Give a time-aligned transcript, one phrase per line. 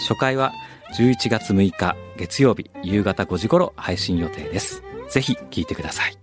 [0.00, 0.52] 初回は
[0.96, 6.16] 11月6日月曜日夕方5時頃配信予定ですぜひ聞いてください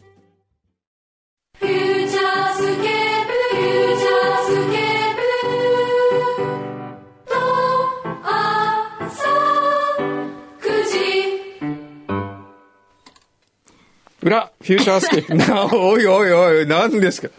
[14.22, 15.36] 裏、フューチャースケープ。
[15.36, 17.30] な、おいおいおい、何ですか？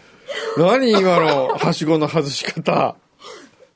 [0.57, 2.95] 何今の、はしごの外し方？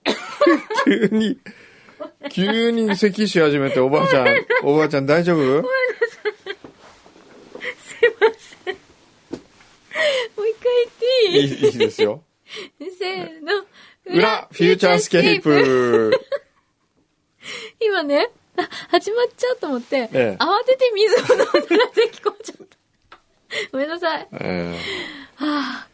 [0.85, 1.37] 急に、
[2.31, 4.27] 急に咳し始めて、おばあちゃん、
[4.63, 5.39] おばあちゃん大丈夫？
[5.39, 5.47] も
[10.43, 11.71] う一回いい、言っていい？
[11.71, 12.23] いいですよ。
[12.99, 13.63] せーの。
[14.05, 16.11] 裏、フューチャースケープ。
[17.79, 20.43] 今ねあ始まっちゃうと思って、ええ。
[20.43, 22.77] 慌てて水を飲んだら咳こえちゃった。
[23.71, 24.27] ごめんなさい。
[24.39, 24.77] え
[25.35, 25.87] は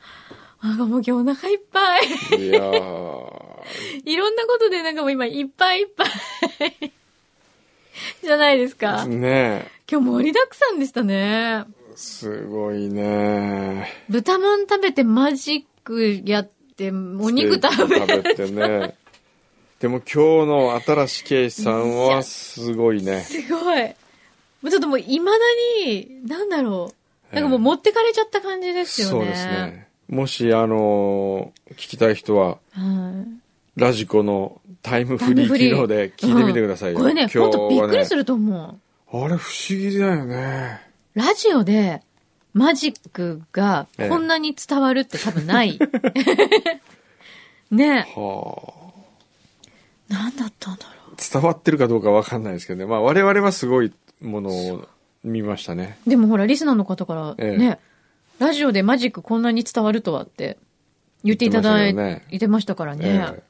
[0.61, 0.67] あ。
[0.67, 2.01] なんかもう今日お腹いっぱい。
[2.07, 3.28] ー、いやー、
[4.05, 6.09] いろんなことでなんかもう今いっぱいいっぱい
[8.23, 18.95] じゃないですかね今日盛りだくさんでしたねえ、すごいね豚まん食べてマジックやって、お肉食べ食べてね。
[19.79, 23.21] でも今日の新しいケイさんはすごいね。
[23.21, 23.83] すごい。
[24.61, 25.31] もうちょっともう未だ
[25.85, 26.91] に、なんだろ
[27.31, 27.35] う。
[27.35, 29.11] なんかもう持ってかれちゃった感じですよね。
[29.11, 29.87] そうですね。
[30.09, 33.48] もし、あのー聞きたい人は、はい。
[33.79, 36.97] ラジコのタイムフリー機能で聞いてみてくださいよ。
[36.97, 38.21] うんこれね、ほんとびっくりする。
[38.21, 38.79] ると思
[39.11, 40.81] あれ不思議だよね。
[41.15, 41.19] う。
[41.19, 42.03] ラジオで、
[42.53, 45.79] マジックがこんなに伝わるって多分ない。
[47.71, 48.73] ねは
[50.09, 50.13] あ。
[50.13, 52.85] なんだったんだろ伝わってるかどうかわかんないですけどね。
[52.85, 53.91] まあ我々はすごい
[54.21, 54.87] ものを
[55.23, 55.97] 見ましたね。
[56.07, 56.09] う。
[56.09, 57.79] でもほら、リスナーの方からええね、
[58.39, 60.57] ラジオでマジックこんなに伝わるとはって
[61.23, 61.93] 言っていただい
[62.39, 63.43] てましたからね。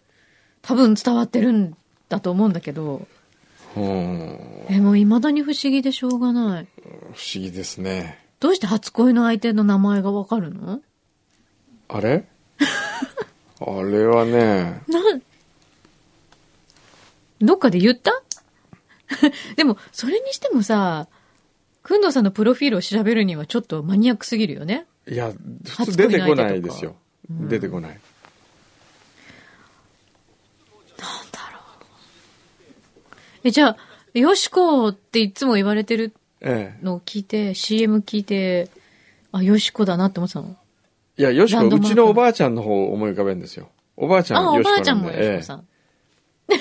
[0.64, 1.75] え多分伝わってるん
[2.09, 3.08] だと思うんだけど、
[3.75, 4.75] えうん。
[4.75, 6.68] え、もう未だに不思議でしょうがない。
[6.84, 6.88] 不
[7.36, 8.20] 思議ですね。
[8.40, 10.81] どうして初恋の相手の名前がわかるの？
[11.90, 12.25] あれ？
[13.62, 15.00] あれはね、な、
[17.41, 18.12] どっかで言った？
[19.58, 21.08] でも、それにしてもさ、
[21.84, 24.86] くんどうさんのプロフィールを調べるにはちょっとマニアックすぎるよね。
[25.09, 25.31] いや、
[25.66, 26.96] 普通出てこないですよ。
[27.30, 27.91] 出てこない。
[30.97, 31.62] なんだろう。
[33.44, 33.77] え、じゃあ、
[34.13, 36.83] よしこっていつも言われてるええ。
[36.83, 38.69] のを聞いて、CM 聞いて、
[39.31, 40.55] あ、よしこだなって思ってたの？
[41.17, 43.69] いや、よしこ、うちのおばあちゃんの方を思い浮かべるんですよ。
[43.97, 45.59] おばあちゃんあ、およしこなんでばあちゃんもよしこさん。
[46.49, 46.59] ええ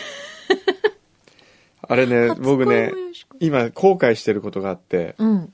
[1.91, 2.93] あれね、 僕ね
[3.41, 5.53] 今後悔してることがあって、うん。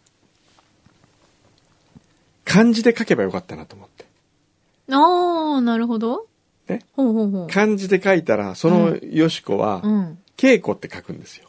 [2.44, 4.04] 漢字で書けばよかったなと思って。
[4.90, 6.26] ああ、なるほど。
[6.68, 6.80] ね。
[6.94, 7.46] ほうほうほう。
[7.48, 10.18] 漢字で書いたら、そのよしこはう、ん。
[10.36, 11.48] 稽古って書くんですよ。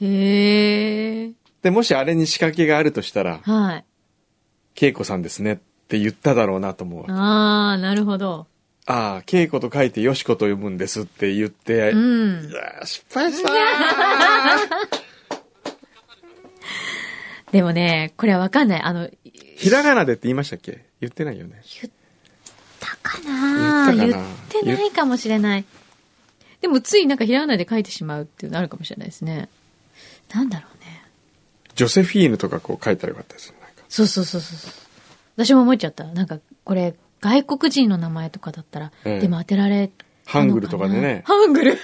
[0.00, 1.30] へえ。
[1.62, 3.84] で、もしあれに仕掛けがあるとしたら、はい。
[4.74, 5.56] 稽古さんですねっ
[5.88, 7.10] て言っただろうなと思う。
[7.10, 8.46] ああ、なるほど。
[8.86, 12.52] ああ、稽古と書いてよしこと読むんですって言って、うんい。
[12.52, 13.52] やー失敗したー
[17.52, 18.80] でもね、これはわかんない。
[18.82, 19.10] あの、
[19.56, 20.86] ひらがなでって言いましたっけ？
[21.00, 21.62] 言ってないよね。
[22.78, 25.64] たかな言ったかな言ってないかもしれない。
[26.60, 29.48] でもついなんかひらがなで書いてしまうっていうのあるかもしれないですね。
[30.34, 31.04] なんだろうね。
[31.74, 33.54] ジョセフィーヌとかこう書いたらよかったですよ。
[33.60, 34.72] なんかそうそうそうそう。
[35.36, 36.04] 私も思っちゃった。
[36.04, 39.90] なんかこれ外国人の名前とかだったら、ええでも当てられ
[40.26, 41.78] ハングルとかでね、ハングル。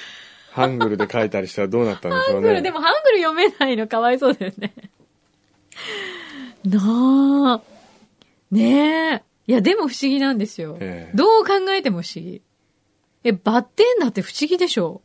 [0.53, 2.63] ハングルで書いたりしたらどうなったんでしょうハングル、ね。
[2.63, 4.73] でもハングル読めないのかわいそうだよね。
[6.65, 7.63] なあ。
[8.51, 9.23] ねえ。
[9.47, 10.79] いや、でも不思議なんですよ。
[10.81, 12.41] ええどう考えても不思議。
[13.29, 15.01] え、バッテンだって不思議でしょ？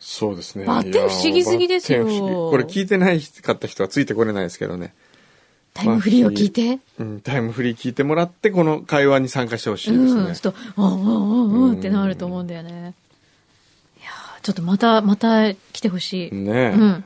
[0.00, 0.64] そうですね。
[0.64, 4.92] バッテン不思議すぎですよこれ聞いてないかった人はついてこれないですけどね。
[5.72, 6.78] タイムフリーを聞いて？
[6.98, 10.36] うん、タイムフリー聞いてもらって、この会話に参加してほしいですうん、ね。
[10.36, 12.94] ちょっと、ああ、ああ、ああってなると思うんだよね。
[14.00, 16.34] いやーちょっとまた、また来てほしい。
[16.34, 17.04] ねうん。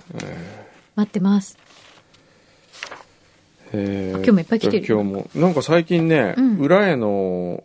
[0.97, 1.57] 待ってます。
[3.73, 5.31] えー今日もいっぱい来てるよ今日も。
[5.35, 7.65] なんか最近ね、うん裏への、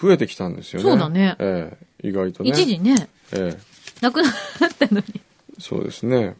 [0.00, 0.88] 増えてきたんですよね。
[0.90, 2.50] そうだねええ意外とね。
[2.50, 3.56] 一時ね、え
[4.00, 4.32] なくなっ
[4.78, 5.04] たのに。
[5.16, 5.20] え
[5.58, 6.36] そうですね。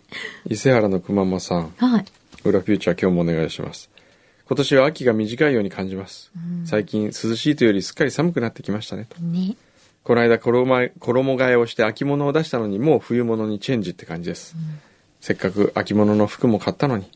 [0.46, 1.75] 伊勢原のくままさん。
[1.78, 2.05] はい。
[2.44, 3.90] 裏フューチャー今日もお願いします。
[4.46, 6.31] 今年は秋が短いように感じます。
[6.64, 9.20] 最近涼しいというよりすっかり寒くなってきましたねと。
[9.20, 9.56] ね。
[10.04, 14.54] この間衣替え衣替えをして秋物を出したのにもう冬物にチェンジって感じです。
[15.20, 17.11] せっかく秋物の服も買ったのに。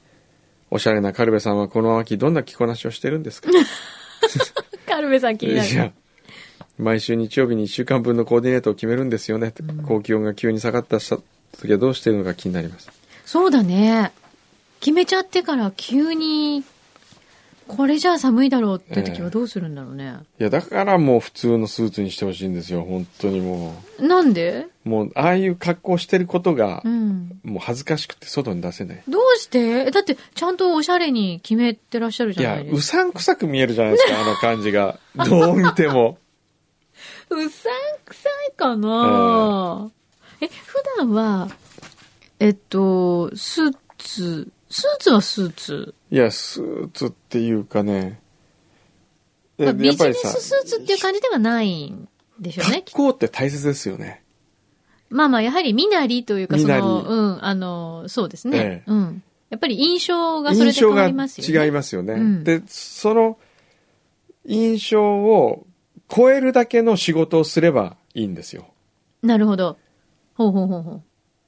[0.70, 3.50] おしゃれなカルベさんはこの秋どんな着こなしをしてるんですか？
[4.88, 5.76] カルベさん気にないる。
[5.76, 5.92] や、
[6.82, 9.54] 毎週日曜日に1週間分のコーディネートを決めるんですよね。
[9.86, 11.22] 高気温が急に下がった時
[11.70, 12.90] はどうしてるのか気になります。
[13.24, 14.12] そうだね。
[14.80, 16.64] 決めちゃってから急に、
[17.68, 20.16] これじゃあ寒いだろうって時はどうするんだろうね。
[20.40, 22.82] いや、だからもう普通のスーツにしてほしいんですよ。
[22.82, 24.66] 本当にもなんで？
[24.84, 24.88] う。
[24.88, 27.40] もう、ああいう格好してることがう、ん。
[27.44, 29.02] もう恥ずかしくて外に出せない。
[29.08, 29.90] どうして？
[29.92, 32.78] だって、ちゃんとおしゃれに決めてらっしゃるいやじゃない、ですか。
[32.78, 34.98] うさんくさく見えるじゃないですか、あの感じが。
[35.14, 36.18] どう見ても。
[37.34, 37.72] うさん
[38.04, 39.90] くさいかな、
[40.40, 41.48] え、普段は、
[42.38, 45.94] えっと、スーツ、スーツはスーツ？
[46.10, 48.20] いや、スーツっていうかね。
[49.58, 52.08] でまあビジネススーツっていう感じではないん
[52.40, 52.92] でしょうね格。
[52.92, 54.22] 好って大切ですよね。
[55.10, 58.58] まあまあ、やはり身なりというか、その、うん、あの、そうですね。
[58.58, 59.22] ええうん。
[59.50, 61.48] やっぱり印象がそれで変わりますよね。
[61.48, 62.14] 印象が違いますよね。
[62.14, 63.38] うんで、その
[64.46, 65.66] 印象を
[66.14, 68.66] 超えるだけの仕事をすればいいんですよ。
[69.22, 69.78] なるほど。
[70.34, 70.90] ほうほうほうほ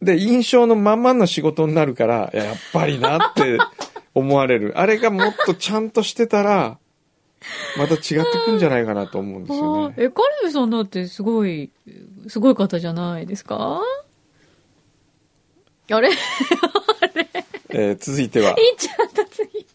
[0.00, 0.04] う。
[0.04, 3.58] で、印象のまんまの仕事になるから、いややっぱりなって
[4.14, 4.72] 思われる。
[4.76, 6.78] あれがもっとちゃんとしてたら、
[7.76, 9.94] また違ってくんじゃないかなと思うんですよね。
[9.98, 11.70] え、カルビさんだってすごい、
[12.28, 13.80] すごい方じゃないですか？
[15.90, 16.10] あれ？
[17.70, 19.66] えー続いては、いっちゃった次。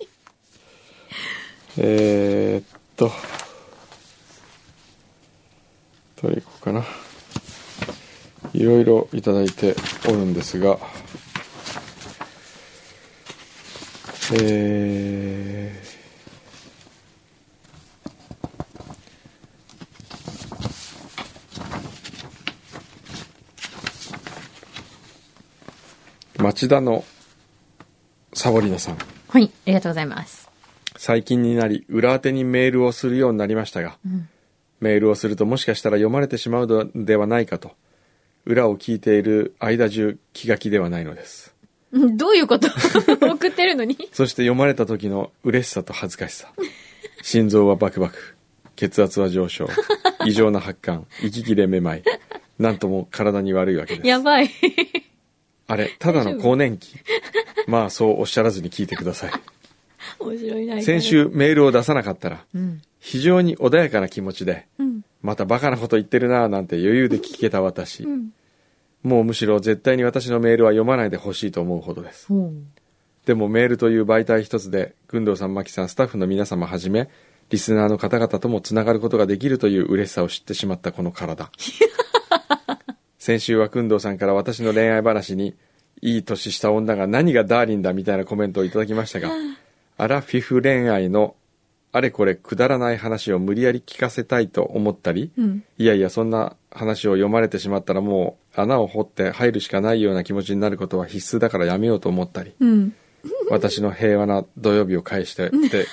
[1.77, 3.11] えーっと、
[6.21, 6.83] どれいこうかな。
[8.59, 9.73] いろいろいただいて
[10.05, 10.77] おるんですが、
[14.33, 27.05] えー、町田の
[28.33, 28.97] サボリナさん。
[29.29, 30.49] はい、ありがとうございます。
[30.97, 33.97] 最近になり裏当てにメールをするようになりましたが、
[34.81, 37.71] メールをするともしかしたら読まれてしまうのではないかと
[38.49, 41.53] 裏を聞いている間中気が気ではないのです
[41.91, 42.67] うん どういうこと？
[43.21, 43.95] 送ってるのに？
[44.11, 46.51] そして読まれた時の嬉しさと恥ずかしさ
[47.21, 48.35] 心臓はバクバク
[48.75, 49.67] 血圧は上昇
[50.25, 52.03] 異常な発汗息切れめまい
[52.57, 54.49] なんとも体に悪いわけですやばい。
[55.67, 56.95] あれただの更年期？
[57.67, 59.31] まあそうおっしゃらずに聞いてください
[60.19, 60.81] 面白いな。
[60.81, 61.01] 先。
[61.01, 62.81] 週メールを出さなかったらうん。
[62.99, 65.01] 非常に穏やかな気持ちでうん。
[65.21, 68.29] またバカなこと言ってるなぁなんて余裕で聞けた私、うん。
[69.03, 72.53] もうむしろ絶対に私のメールは読まないでほしいと思うほどですほう。
[73.25, 77.09] でもメールという媒体一つで工藤さん牧さんスタッフの皆様はじめ
[77.49, 81.51] リスナーの方々ともつながることができるという嬉しさを知ってしまったこの体
[83.17, 85.55] 先週は工藤さんから私の恋愛話に
[86.01, 89.29] いい年した女が何がダーリンだみたいなコメントをいただきましたが
[89.97, 91.35] アラフィフ恋愛の
[91.91, 95.63] あれこれくだらない話を無理やり聞かせたいと思ったり、うん。
[95.77, 102.93] いやいや、そんな話を読まれてしまったらもう穴を掘って入るしかないような気持ちになることは必須だからやめようと思ったり、うん。
[103.49, 105.87] 私の平和な土曜日を返してって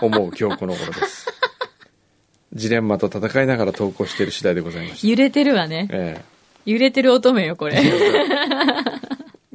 [0.00, 1.32] 思う今日この頃です。
[2.52, 5.08] ジレンマと戦いながら投稿している次第でございました。
[5.08, 5.88] 揺れてるわね。
[5.90, 6.20] え
[6.64, 7.76] 揺れてる乙女よ、これ。
[7.76, 7.82] え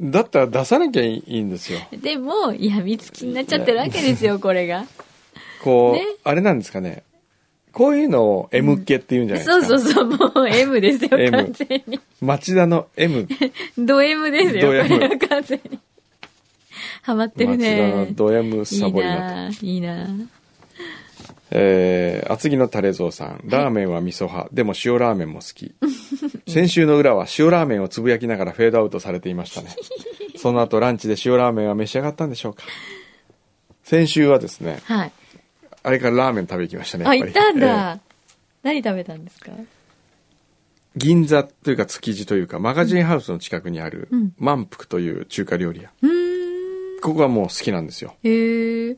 [0.00, 1.80] だったら出さなきゃいいんですよ。
[1.92, 4.84] でも、やみつきになっちゃってるわけですよ、これが。
[5.62, 7.02] こう、ねあれなんですかね。
[7.78, 9.66] こういうのを M っ気って言うんじゃないですか。
[9.68, 12.00] そうそうそう、もう M ですよ、M 完全に。
[12.20, 13.28] 町田の M。
[13.78, 15.78] ド M ですよ、ド M これは完全に。
[17.02, 18.08] ハマってる町田のね。
[18.10, 19.20] ド M いいサボりだと。
[19.20, 20.26] なぁいいなぁ
[21.52, 23.40] えー、厚木のタレゾウさん。
[23.44, 24.50] ラーメンは味噌派。
[24.52, 25.72] でも塩ラーメンも好き。
[26.52, 29.68] 先週の裏は塩ラーメンをつぶやきながらフェードアウトされていましたね。
[30.36, 32.64] その後ランチで塩ラーメンは召し上がったんでしょうか。
[33.84, 35.12] 先週はですね、はい。
[35.82, 37.04] あれからラーメン食べ行きましたね。
[37.06, 37.98] あ、行ったんえーだ。
[38.62, 39.52] 何食べたんですか？
[40.96, 45.90] 銀座というか築地というかマガジンハウスの近くにあるうん満腹という中華料理屋。
[47.00, 48.16] ここはもう好きなんですよ。
[48.24, 48.96] へえ。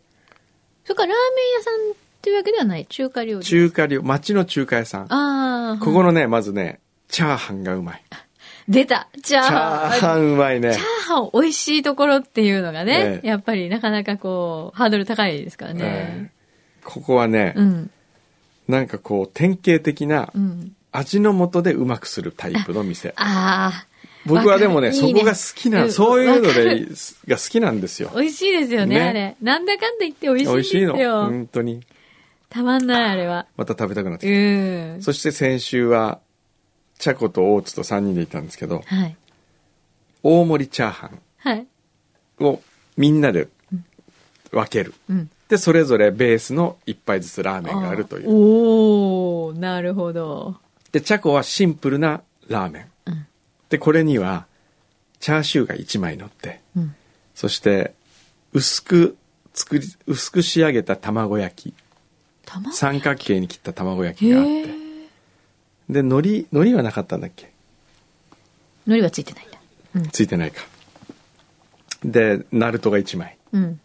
[0.85, 3.45] それからラーメン屋さんっていうわけではない中華料理。
[3.45, 5.13] 中華料、町の中華屋さん。
[5.13, 5.85] ああ。
[5.85, 8.03] ここのね、まずね、チャーハンがうまい。
[8.69, 9.91] 出たチャーチャハン。
[9.91, 10.83] ーハンうまいねチャ。
[10.83, 16.33] ーハン美味しいところっていうのがね、ええやっぱりなかなかこう、ハードル高いですからえね。
[16.91, 17.91] ーここはね、うん。
[18.69, 20.77] なんかこう典型的なうん。
[20.93, 23.15] 味の素でうまくするタイプの店。
[23.17, 23.87] ああ、
[24.27, 26.87] 僕はでもね、いいねそこが好きな、うんそういうので、
[27.27, 28.11] が好きなんですよ。
[28.15, 29.37] 美味しいですよね、ねあれ。
[29.41, 30.97] なんだかんだ言って美味しい美味しいの。
[30.97, 31.27] よ。
[31.27, 31.83] 本当に。
[32.49, 33.47] たまんない、あれは。
[33.57, 34.35] また食べたくなってきた。
[34.35, 35.03] うん。
[35.03, 36.19] そして先週は、
[36.99, 39.17] チャコと大津と3人で行ったんですけど、はい。
[40.23, 41.67] 大盛りチャーハンはい。
[42.41, 42.61] を
[42.97, 43.49] みんなで
[44.51, 44.93] 分ける。
[45.09, 45.31] うん。
[45.51, 48.31] で、それぞれベースの一杯ずつラーメンがあるという。
[48.31, 50.57] おー、なるほど。
[50.93, 52.87] で、チャコはシンプルなラーメン。
[53.07, 53.27] うん
[53.69, 54.47] で、これには、
[55.21, 56.95] チャーシューが1枚乗って、うん。
[57.37, 57.95] そして、
[58.53, 59.17] 薄く
[59.55, 61.75] 作り、薄く仕上げた卵焼き。
[62.45, 64.67] 卵三角形に切った卵焼きがあって。
[65.89, 67.53] で、海苔、海苔はなかったんだっけ？
[68.87, 69.59] 海苔はついてないんだ。
[69.95, 70.09] うん。
[70.09, 70.63] ついてないか。
[72.05, 73.37] で、ナルトが1枚。
[73.53, 73.81] うん。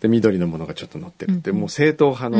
[0.00, 2.38] で、緑のものがちょっと乗ってるって、もう正統派うの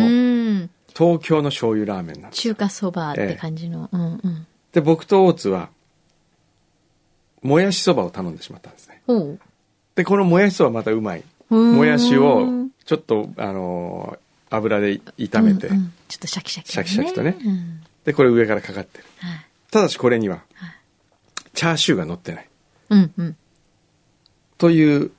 [0.64, 0.70] ん。
[0.96, 2.42] 東京の醤油ラーメンなんです。
[2.42, 3.88] 中華そばって感じの。
[3.92, 4.46] うんうん。
[4.72, 5.70] で、僕と大津は、
[7.42, 9.02] もやしそばを頼んでしまったんですね。
[9.94, 11.24] で、このもやしそばまたうまい。
[11.48, 12.46] ももやしを、
[12.84, 19.04] ちょっと、あのー油で炒めて、うんうんちょっとシャキシャキ、シャキシャキとねうんで、これ上からかかってる。
[19.18, 20.74] はいただしこれにははい、
[21.52, 22.48] チャーシューが乗ってない。
[22.88, 23.36] うんうん。
[24.56, 25.10] という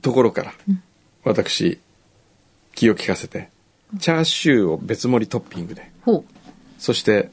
[0.00, 0.54] ところから、
[1.24, 1.78] 私、
[2.74, 3.48] 気を利かせて、
[3.98, 6.24] チャーシューを別盛りトッピングで、ほう。
[6.78, 7.30] そして、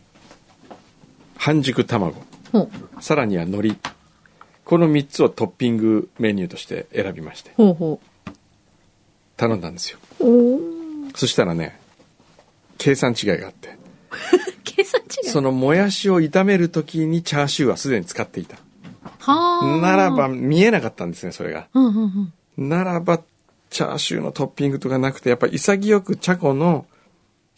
[1.36, 2.15] 半熟卵、
[2.51, 3.03] ほう。
[3.03, 3.75] さらには海苔。
[4.63, 8.00] この3つをトッピングメニューとして選びまして、ほうほ
[9.36, 10.00] 頼んだんですよ。
[10.19, 10.24] う。
[10.24, 11.17] おー。
[11.17, 11.79] そしたらね、
[12.77, 13.77] 計算違いがあって、
[14.63, 15.29] 計算違い？
[15.29, 18.57] そのもやしを炒める時にチャーシューはすでに使っていた。
[19.19, 19.81] はあ。
[19.81, 21.67] ならば、見えなかったんですね、それが。
[21.74, 22.69] うんうんうん。
[22.69, 23.21] ならば、
[23.72, 26.86] チャーシューのトッピングとかなくて、やっぱ潔くチャコの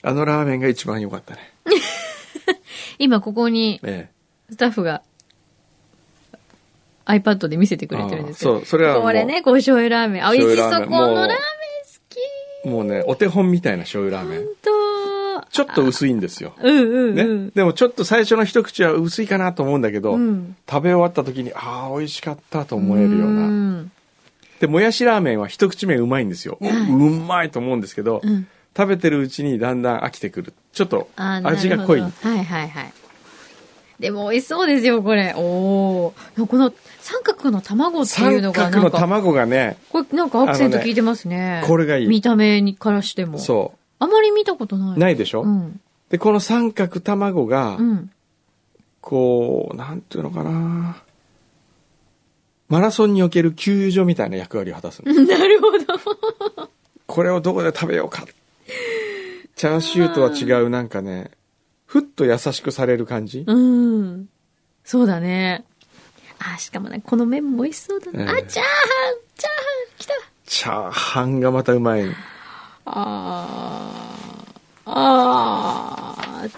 [0.03, 1.39] あのラーメンが一番良かったね。
[2.99, 4.09] 今ここにえ
[4.49, 5.01] スタッフが
[7.05, 8.55] iPad で見せてくれてるんですけど。
[8.59, 10.27] そうそれはこれね、こう醤油ラーメン。
[10.27, 10.85] あ、美味しそう。
[10.85, 11.35] このラーメン好
[12.09, 12.17] き。
[12.65, 14.41] えもうね、お手本みたいな醤油ラーメン。
[14.61, 16.53] と、ちょっと薄いんですよ。
[16.61, 17.49] うんうんね、うん。
[17.49, 23.85] でもちょっと最初の一口は薄いかなと思うんだけど、うん食べ終わった時に、ああ、美味しかったと思えるような。
[24.67, 26.57] んで、もやしラーメンは一口目うまいんですよ。
[26.61, 30.53] うはいうまいと思うんですけど、うん食べてるうちにだんだん飽きてくる。
[30.71, 32.01] ちょっと味が濃い。
[32.01, 32.93] はいはいはい。
[33.99, 35.33] でも美味しそうですよ、これ。
[35.37, 41.63] おーこの三角の卵っていう三のが角なんか、の卵がね、これなんかアクセント効いてますね。
[41.67, 43.37] これがいい見た目にからしても。
[43.37, 44.95] そあまり見たことない。
[44.95, 44.99] う。
[44.99, 45.79] ないでしょ、うん。
[46.09, 48.11] で、この三角卵が、うん。
[49.01, 51.02] こう、なんていうのかな。
[52.73, 55.13] マラソンにおける給油所みたいな役割を果たすの。
[55.13, 56.69] なるほど。
[57.05, 58.25] これをどこで食べようか。
[59.55, 61.29] チャーシューとは違うなんかね、
[61.85, 63.43] ふっと優しくされる感じ。
[63.45, 64.27] うん。
[64.83, 65.65] そうだね。
[66.39, 68.23] あ、しかもね、この麺も美味しそうだな。
[68.23, 68.71] ええあ、チャーハ
[69.11, 70.13] ンチャーハン来た
[70.47, 72.05] チャーハンがまたうまい。
[72.85, 74.87] あー。
[74.87, 76.51] あー。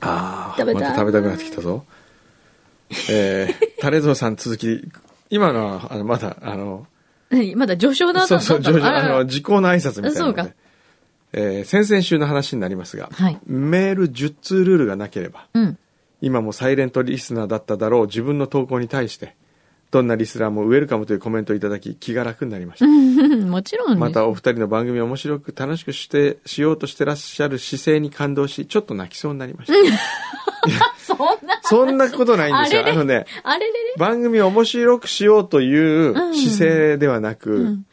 [0.00, 1.84] ああ、食べたいまた食べたくなってきたぞ。
[3.10, 4.90] えー、タレゾウさん続き、
[5.30, 6.86] 今のは、あの、まだ、あの、
[7.30, 7.56] 何？
[7.56, 10.12] まだ序章だったそうそう、だった徐々あの、時効の挨拶みたいな。
[10.12, 10.48] そうか
[11.32, 15.78] えー先々週の話になりますが、はいメール10通ルールがなければ、うん。
[16.20, 19.36] 今もサイレントリスナーだっただろう自分の投稿に対して、
[19.90, 22.86] どんなリスナーもウェルカムというコメントをいただき、気が楽になりました。
[23.46, 30.94] もちろんですまたお二人の番組を面白く楽しくして、しようとしてらっしゃる姿勢に感動し、ちょっと泣きそうになりました。
[31.70, 32.84] そんな、ことないんですよ。
[32.86, 37.86] あのね、あれれれ番組を面白くしようという姿勢ではなく、ん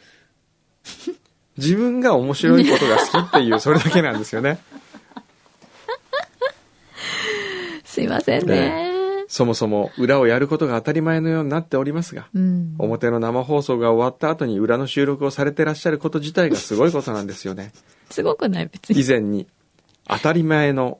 [1.58, 4.60] 自分が面白いことが好きっていう、それだけなんですよね。
[7.86, 8.96] すいませんね。
[9.28, 12.76] そもそも裏をやることが当たり前のようになっておりますが、うん。
[12.80, 17.74] 表の生放送が終わった後に裏の収録をされてらっしゃること自体がすごいことなんですよね。
[18.10, 18.68] すごくない？
[18.68, 19.02] 別に。
[19.02, 19.48] 以前に、
[20.08, 21.00] 当たり前の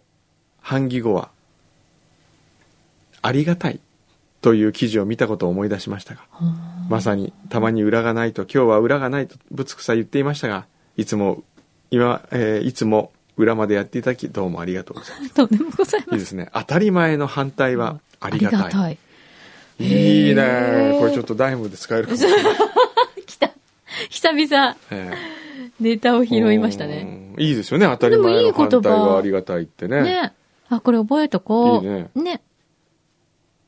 [0.62, 1.30] 反義語は、
[3.28, 3.82] ありがたい
[4.42, 6.22] という記事を見たことを思い出しましたが、
[6.90, 10.66] まさにたまに裏がないと今日は裏がないとぶつくさ言っていましたが、
[10.96, 11.44] いつも、
[11.92, 15.34] 今、えーいつも裏までやっていただきどうもありがとうございます。
[15.34, 16.50] とんでもございまいいですね。
[16.54, 18.74] 当たり前の反対はありがたい。
[18.74, 18.98] あい。
[19.80, 20.98] いいね。
[21.00, 22.56] これちょっとダイムで使えるかもしれない。
[23.28, 23.52] 来た。
[24.10, 25.12] 久々、え
[25.80, 27.34] ネタをえ拾いましたね。
[27.36, 27.44] うん。
[27.44, 27.86] いいですよね。
[27.88, 30.02] 当たり前の反対はありがたいってね。
[30.04, 30.34] ね。
[30.70, 31.84] あ、これ覚えとこう。
[31.84, 32.42] いいねね。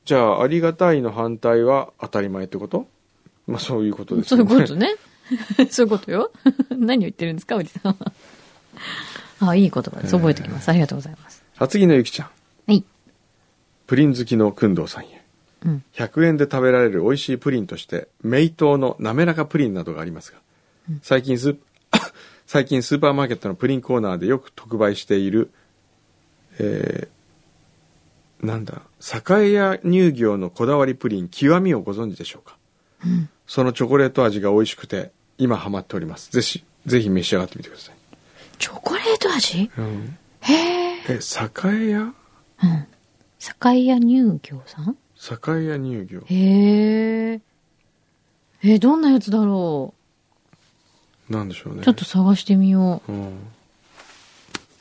[0.10, 2.88] じゃあ、ありがたいの反対は当たり前ってこと？
[3.46, 4.42] まあそういうことですそうい。
[4.42, 4.96] うことね。
[5.70, 6.32] そういうこと よ。
[6.75, 8.12] 何を言ってるんですか、おじさんは。
[9.51, 10.16] あ、いい言葉です。
[10.16, 10.68] 覚えておきます。
[10.70, 11.44] ありがとうございます。
[11.60, 12.30] 厚木のゆきちゃん。
[12.72, 12.84] はい。
[13.86, 15.22] プリン好きのくんどうさんへ。
[15.63, 15.84] うん。
[15.94, 20.39] 100円で食べられる美味しいプリンとして、メイトーの滑らかプリンなどがありますが、
[21.04, 21.58] 最近スー
[22.48, 25.51] 最近スーパーマーケットのプリンコーナーでよく特売している、
[26.58, 27.18] えー、
[28.41, 28.81] なんだ、
[29.29, 32.58] 栄屋乳業のこだわりプリン極みをご存知でしょうか、
[33.48, 36.31] そのチョコレート味が美味しくて、今ハマっております。
[36.31, 37.96] ぜひ、ぜひ召し上がってみてください。
[38.58, 39.69] チョコレート味？
[39.77, 40.96] うん、へえ。
[41.10, 41.19] え、
[41.65, 42.00] 栄屋？
[42.01, 42.13] うん。
[43.39, 44.98] 酒屋乳業さん？
[45.17, 46.22] 栄屋乳業。
[46.25, 47.41] へえ。
[48.63, 49.93] え、どんなやつだろ
[51.29, 51.81] なんでしょうね。
[51.81, 53.12] うちょっと探してみよう。
[53.12, 53.34] うん。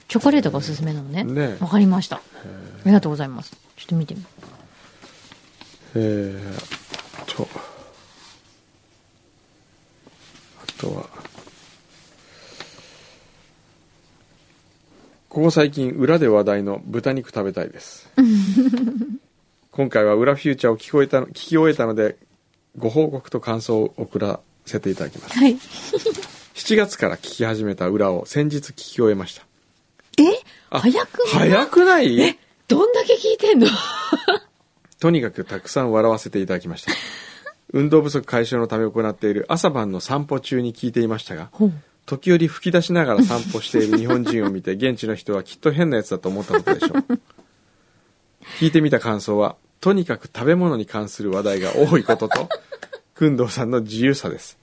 [0.09, 1.23] チョコレートがおすすめなのね。
[1.23, 2.21] ねわかりました。
[2.45, 3.57] ありがとうございます。
[3.77, 4.29] ちょっと見てみよ
[5.95, 7.49] えー、と、
[10.57, 11.09] あとは、
[15.29, 18.09] ここ最近裏で話題の豚肉食べたいです。
[19.71, 22.17] 今回は裏フューチャーを聞こえた聞き終えたので、
[22.77, 25.39] ご報告と感想を送らせていただきます。
[25.39, 25.41] う。
[25.41, 25.57] はい。
[26.55, 29.47] 7月から聞き始めた裏を先日聞き終えました。
[30.19, 30.25] え？
[30.25, 31.51] あ早くない？
[31.51, 32.39] 早くない？
[32.69, 33.67] どんだけ聞いてんの？
[35.01, 36.93] とにかくたくさん笑わせていただきました。
[37.73, 41.51] 運動不足解消のため行っている朝晩の散歩中に聞いていましたが。
[42.07, 47.05] 時折吹き出しながら散歩している日本人を見て 現地の人はきっと変なやつだと思ったことでしょう。
[48.61, 52.49] 聞いてみた感想は、とにかく食べ物に関する話題が多いことと、
[53.15, 54.57] くんどうさんの自由さです。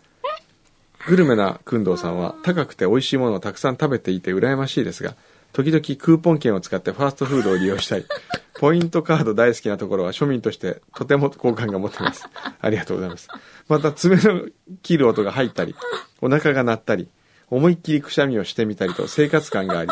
[1.08, 5.16] グルメなくんどうさんは高くて美味しいものをたくさん食べていて羨ましいですが、
[5.56, 8.04] 時々クーポン券を使ってファーストフードを利用したり、
[8.60, 12.26] ポイントカード大好きなところは庶民としてとても好感が持っています。
[12.60, 13.30] ありがとうございます。
[13.70, 14.46] また爪の
[14.84, 15.74] 切る音が入ったり、
[16.22, 17.08] お腹が鳴ったり、
[17.50, 19.92] 思いっきりくしゃみをしてみたりと生活感があり、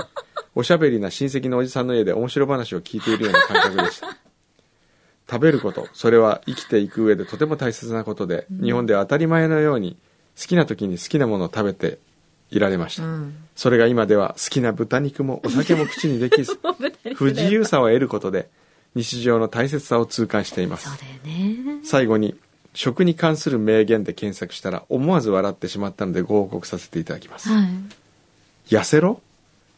[0.53, 4.17] おしゃべりな親戚のおじさんの家で面白話を聞いているような感覚でした。
[5.31, 9.95] 食べること、それは生きていく上でとても大切なことで、日本では当たり前のように
[10.37, 11.99] 好きな時に好きなものを食べて
[12.53, 13.03] いられました。
[13.55, 16.59] それが今では好きな豚肉もお酒も口にできず、
[17.15, 18.49] 不自由さを得ることで
[18.95, 20.89] 日常の大切さを痛感しています
[21.25, 21.81] ね。
[21.83, 22.35] 最後に
[22.73, 27.49] 食に関する名言で検索したら思わず笑ってしまったのでご報告させていただきます。
[27.49, 27.65] はい。
[28.73, 29.21] 痩せろ？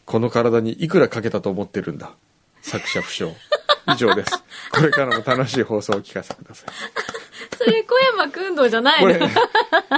[0.05, 2.11] この体にいくらかけたと思ってるんだ？
[2.61, 3.31] 作者不詳。
[3.93, 4.31] 以上です。
[4.71, 6.69] これからも楽しい放送をお聞かせください。
[7.57, 9.29] それ小山くんどうじゃないこのれ、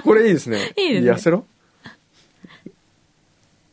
[0.04, 0.74] これいいですね。
[0.78, 1.46] いいですね痩せろ？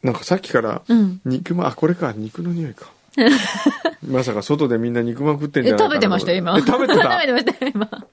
[0.04, 2.92] なんかさっきからうん、肉まん、あ、これか、肉の匂いか。
[4.06, 6.56] まさか外でみんな肉まん食ってんじえ、ゃない食べてましたよ、今。
[6.56, 7.02] え食べてた？
[7.02, 8.06] 食べてましたよ、 今。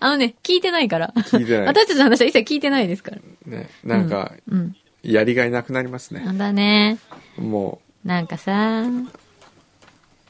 [0.00, 1.12] あのね、聞いてないから。
[1.14, 3.18] 聞いてない私たちの話は一切聞いてないですから。
[3.46, 4.74] ね、なんか、うん。
[5.02, 6.20] やりがいなくなりますね。
[6.24, 6.98] なんだね。
[7.36, 8.84] もなんかさ、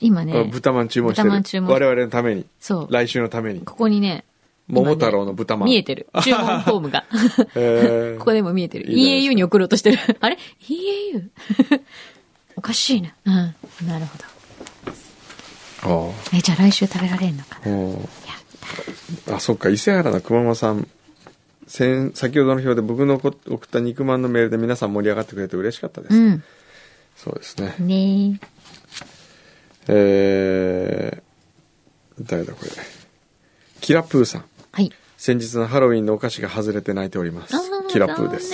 [0.00, 1.22] 今う、ね、豚まん注文して
[1.58, 1.64] る。
[1.66, 2.44] 我々のために。
[2.60, 2.92] そう。
[2.92, 3.60] 来週のために。
[3.60, 4.24] ここにね、
[4.68, 5.68] 桃太郎の豚まん。
[5.68, 6.08] 見えてる。
[6.22, 7.04] 注文フォームが。
[7.54, 8.90] えーここでも見えてる。
[8.90, 9.98] いい EAU に送ろうとしてる。
[10.20, 11.28] あれ ?EAU?
[12.56, 13.14] おかしいな。
[13.26, 13.34] うん。
[13.86, 14.24] なるほど。
[15.86, 20.88] あえ、じゃあ来週食べられるのかなあおーあ、そっか、伊勢原の熊間さん。
[21.66, 26.14] 先先ほどの表で僕のこ送った肉まんのメールで皆さん盛り上がってくれて嬉しかったです。
[26.14, 26.44] うん。
[27.16, 27.74] そうですね。
[27.78, 28.40] ね
[29.88, 32.70] えー、誰だこれ。
[33.80, 34.44] キラプーさん。
[34.74, 34.90] はい。
[35.16, 37.54] 先日のハロウィンのお菓子が外れて泣いております。
[37.88, 38.52] キラプーです。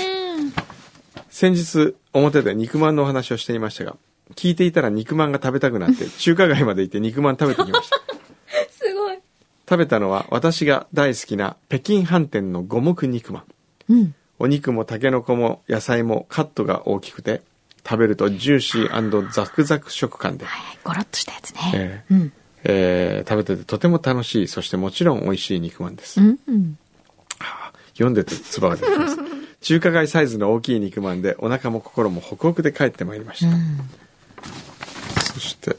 [1.31, 3.97] 先日、表で肉まんのお話をしていましたが、
[4.35, 7.97] 聞いていたら肉まんが食べたくなって、 中華街まで行って肉まん食べてきました。
[8.71, 9.19] すごい。
[9.67, 13.45] 食べたのは私が大好きな北京飯店の五目肉まん。
[13.89, 14.15] うん。
[14.39, 17.41] お肉もタケノコも野菜もカットが大きくて、
[17.83, 20.79] 食べるとジューシーザクザク食感で、はいはい。
[20.85, 21.71] ゴロッとしたやつね。
[21.73, 22.33] えうん。
[22.65, 26.21] えー食べててとても楽しい、そしてもちろん美味しい肉まんです。
[26.21, 26.39] うん。
[26.47, 26.79] うん。
[27.93, 29.19] 読んでて唾が出てきます。
[29.61, 33.53] 中華街サイズの大きい肉まんでお腹も心もホクホクで帰ってまいりました。
[35.35, 35.77] そして、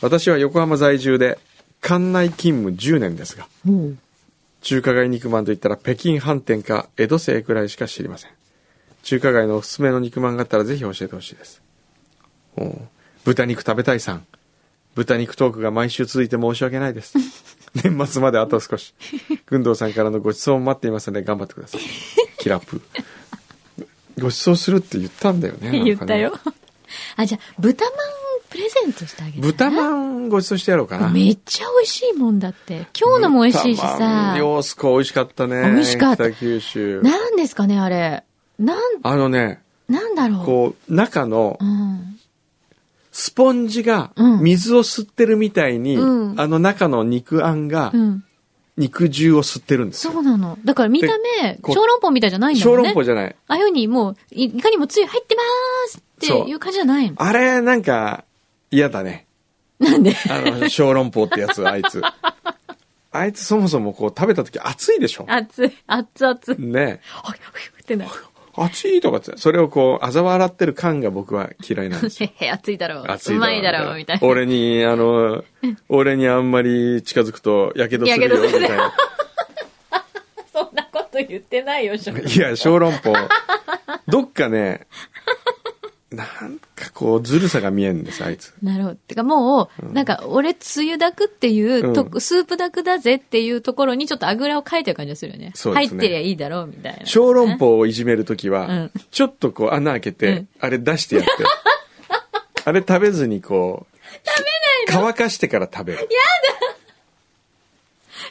[0.00, 1.38] 私は横浜在住で
[1.82, 3.98] 館内勤務10年ですが、うん。
[4.62, 8.30] 中華街肉まんといったら北京飯店か江戸清くらいしか知りません。
[9.02, 11.62] 中華街のおすすめの肉まんがあったらぜひ教えてほしいです。
[13.24, 14.26] 豚肉食べたいさん。
[14.94, 17.14] 豚肉トークが毎週続いて申し訳ないです。
[17.84, 18.94] 年末まであと少し。
[19.46, 21.80] 軍藤さんからのご馳走も待っていますので頑張ってください。
[22.38, 23.84] キラプー。
[24.20, 25.70] ご馳走するって言ったんだよね。
[25.70, 26.38] ね 言ったよ。。
[27.16, 27.94] あ、じゃあ、豚まん
[28.48, 29.40] プレゼントしてあげる。
[29.40, 31.08] 豚まんご馳走してやろうかな。
[31.08, 32.88] めっちゃ美味しいもんだって。
[33.00, 34.34] 今日のも美味しいしさ。
[34.36, 35.70] 洋子美味しかったね。
[35.72, 37.00] 美味しかった北九州。
[37.02, 38.24] なんですかね、あれ。
[38.58, 40.44] なん、あのね、なんだろう。
[40.44, 42.19] こう、中のうん。
[43.12, 48.24] スポンジがうん水を吸ってるみたいに、うんあの中の肉あんがうん。
[48.76, 50.12] 肉汁を吸ってるんですよ。
[50.14, 50.56] そうなの。
[50.64, 51.08] だから見た
[51.42, 52.88] 目、小籠包みたいじゃないんだ小もんね。
[52.90, 53.36] 籠包じゃない。
[53.46, 57.16] ああいうふうにもう、いいかにもつゆ入ってまーすっていう感じじゃないの。
[57.18, 58.24] あれ、なんか、
[58.70, 59.26] 嫌だね。
[59.78, 60.16] なんで？
[60.30, 62.00] あの、小籠包ってやつ、あいつ。
[63.12, 65.26] あいつそもそもこう食べた時熱いでしょ。
[65.28, 66.38] 熱い、熱々。
[66.72, 68.10] ねほいほいってなる。
[68.62, 72.28] 熱いとかって、それをこう、嘲笑ってる感が僕は嫌いなんですよ。
[72.52, 73.04] 熱いだろう。
[73.08, 74.26] 熱いうまいだろう、みたいな。
[74.26, 75.44] 俺に、あの、
[75.88, 78.92] 俺にあんまり近づくと、やけどするよ、みたいな。
[80.52, 83.14] そんなこと言ってないよ、ショいや、小籠包。
[84.06, 84.86] どっかね、
[86.10, 88.52] なんかこう、ずるさが見えんです、あいつ。
[88.62, 88.94] なるほど。
[88.96, 95.52] てかもう、なんか、俺、つゆだくっていう、とうスープだくだぜっていうところにちょっとあぐらをかいてる感じがするよね。
[95.54, 97.06] そうですね入ってりゃいいだろう、みたいな。
[97.06, 101.30] 小籠包をいじめるときは、うんちょっとこう穴開けて、うんあれ出してやって。
[102.64, 103.96] あれ食べずにこう、
[104.88, 106.08] 乾かしてから食べる。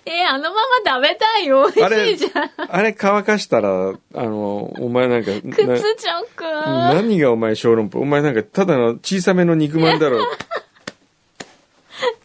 [0.06, 1.70] えーあのまま食べたいよ。
[1.76, 6.94] 美あれ味しいじゃん。、あれ乾かしたら、あの、お前なんか、な靴直。
[6.94, 10.28] 何がお前小籠包お前なんかただの小さめの肉まんだろう。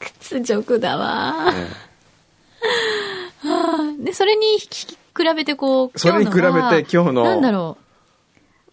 [0.00, 1.52] 屈辱だわ。
[4.00, 4.96] で、それに比
[5.36, 6.48] べてこう、それに比べて
[6.90, 7.76] 今日のなんだろ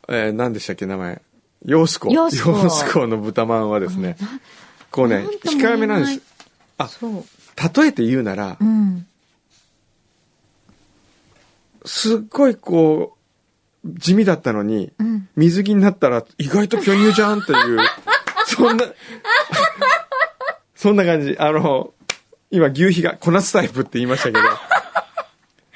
[0.07, 1.21] えー何でしたっけ名前。
[1.65, 2.09] ヨースコ。
[2.09, 4.17] ヨースコの豚まんはですね、
[4.89, 6.21] こうね控えめなんです。
[6.79, 6.87] う。
[6.87, 7.23] そう。
[7.55, 9.05] 例えて言うならう、ん。
[11.85, 13.17] すっごいこ
[13.85, 15.27] う、地味だったのに、うん。
[15.35, 17.79] 水着になったら意外と巨乳じゃんという、
[18.45, 18.85] そんな、
[20.75, 21.35] そんな感じ。
[21.39, 21.93] あの、
[22.51, 24.39] 今牛皮が小夏タイプって言いましたけど、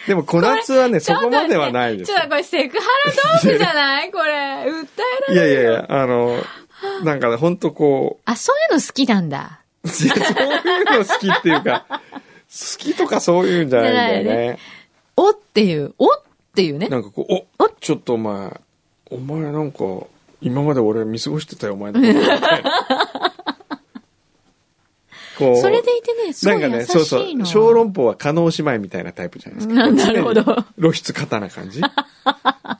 [0.08, 2.20] でも小夏はね、そこまではないですちょ。
[2.20, 4.12] っとこれセクハラトークじゃない？
[4.12, 4.32] これ。
[4.72, 4.88] 訴
[5.30, 5.54] えらいれる。
[5.54, 6.44] やいやいや、あの、
[7.04, 9.62] なんかね、ほんとこあ、そういうの好きなんだ。
[9.86, 10.16] そういう
[11.00, 12.00] の好きっていうか、好
[12.78, 14.60] きとかそういうんじゃないんだよじゃね。
[15.18, 16.22] おっていう、おっ
[16.56, 16.88] ていうね。
[16.88, 18.60] なんかこう、おちょっとお前、
[19.12, 19.80] お前なんか、
[20.42, 22.02] 今まで俺見過ごしてたよ、お前の
[25.38, 26.86] こそれでいてね、すごないんかね。
[26.86, 29.84] そうそう、小籠包は加納姉妹みたいなタイプじゃないですか。
[29.88, 30.44] う んなるほど
[30.80, 31.82] 露出肩な感じ。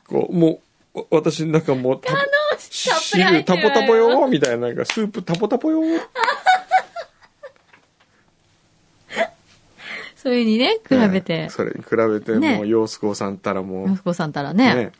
[0.08, 0.60] こう、も
[0.94, 2.00] う、お私なんかもう、
[2.58, 5.82] 汁るタポタポよみたいな、なんかスープタポタポよ
[10.26, 11.50] それにね、比べてね。
[11.50, 14.90] それに比べて、ねもう、洋子さんたらも息子さんたらう、ね。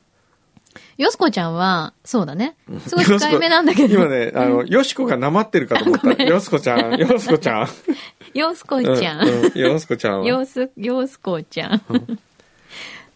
[0.98, 2.54] よすこちゃんは、そうだね。
[2.86, 3.94] すごい控えめなんだけど。
[3.96, 6.22] 今ね、あの、よしこがなまってるかと思った。
[6.22, 7.68] よすこちゃん、よすこちゃん。
[8.34, 9.18] よすこちゃ。
[9.18, 11.82] うんうんよすこちゃんす、よすこちゃん。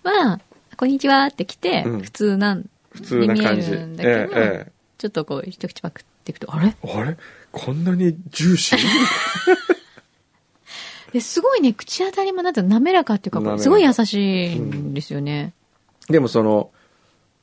[0.02, 0.40] まあ、
[0.76, 3.70] こんにちはって来て、うん普通なん、普通な感じ。
[3.70, 6.74] に見えるんだけどえええちょっとこう、一口パクっていくと、あれ？
[6.82, 7.16] えあれ？
[7.52, 8.78] こんなにジューシー？
[11.12, 15.52] ですごいね、口当たりもなんて滑らかっていうか、すごい優しいんですよね。
[16.08, 16.70] でもその、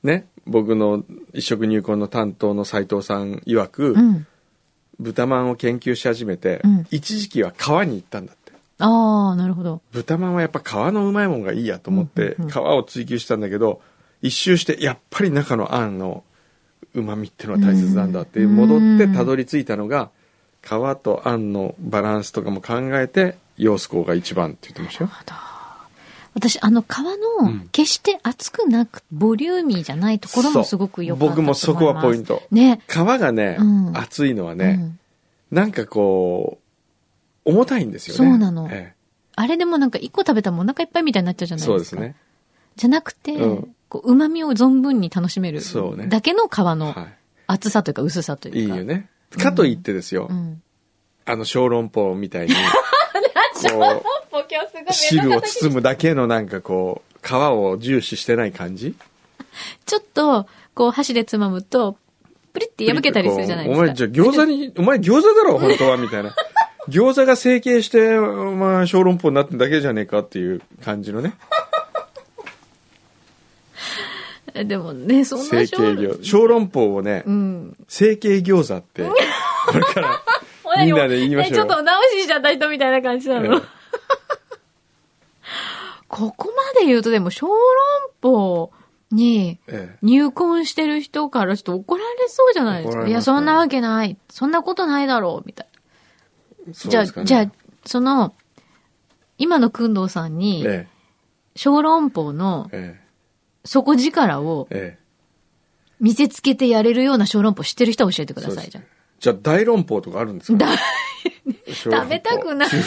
[0.03, 1.03] ね、僕の
[1.34, 4.27] 一食入魂の担当の斉藤さん曰く、うん。
[4.99, 8.51] 豚まんを研究し始めて、うん一時期は川に行ったんだって。
[8.80, 9.82] ああ、なるほど。
[9.91, 13.82] 豚まんはやっぱ皮のうまいもんがいいやと思って、うんうんうん皮を追求したんだけど、
[14.21, 16.23] 一周して、やっぱり中のあんの
[16.93, 20.10] 旨味っていうのは大切なんだってうん戻ってたどり着いたのが、
[20.63, 20.69] 皮
[21.03, 25.10] とあんのバランスとかも考えて、洋子が一番って言ってましたよ。
[26.34, 26.86] 私、あの、皮
[27.41, 32.43] のうん、決して厚くなく、ボリューミーじゃないところもすごく良かったと僕もそこはポイント。
[32.50, 32.56] ト。
[32.56, 32.80] ね。
[32.88, 35.00] 皮がね、うん厚いのはね、うん
[35.52, 36.60] なんかこ
[37.46, 38.30] う、重たいんですよね。
[38.32, 38.93] そうなのえ
[39.36, 41.96] あれでもなんか一個食べたらお腹いっぱいみたいになっちゃうじゃえないですか。
[41.96, 42.15] そうですね。
[42.76, 45.62] じゃなくて、うんこう、旨味を存分に楽しめる。
[46.10, 47.08] だけの皮のは
[47.48, 48.52] 厚さというか薄さとい。
[48.52, 48.76] いうか。
[48.76, 49.10] いいよね。
[49.38, 50.62] かといってですよ、うん。
[51.26, 52.54] あの小籠包みたいに、
[53.71, 54.00] こ
[54.89, 58.95] う、汁を包むだけのなんかこう、皮を重視してない感じ？
[59.86, 61.97] ちょっと、こう、箸でつまむと、
[62.54, 63.84] プリって破けたりするじゃないですか。
[63.84, 66.36] お前じゃあ餃子に、お前餃子だろ、本当は、みたいな。
[66.89, 71.34] 餃子が成形して、お前小籠包になってんだけじゃねえかっていう感じのね。
[74.54, 76.23] えでもね、そんな成形餃子。
[76.23, 77.76] 小籠包をね、うん。
[77.88, 80.23] 成形餃子って、これから、
[80.85, 83.55] みんなで言いましょうえちょっと直ししちゃった人みたいな感じなの？
[83.55, 83.61] ええ
[86.07, 87.55] ここまで言うとでも小籠
[88.21, 88.71] 包
[89.11, 93.07] にええ入婚してる人からちょっと怒られそうじゃないですか。
[93.07, 94.17] いや、そんなわけない。
[94.29, 95.67] そんなことないだろう、みたい
[96.67, 96.73] な。
[96.73, 97.51] じゃあ、じゃあ、
[97.85, 98.33] その、
[99.37, 100.87] 今の工藤さんに、え
[101.55, 103.07] 小籠包のえ、え
[103.65, 105.03] 底力をえ、え
[105.99, 108.43] 見せつけてやれるような小籠包知ってる人は教えてくえ。
[108.43, 108.83] ださい、じゃあ。
[109.19, 110.67] じゃあ大論法とかあるんですか？
[111.73, 112.77] 食べたくない中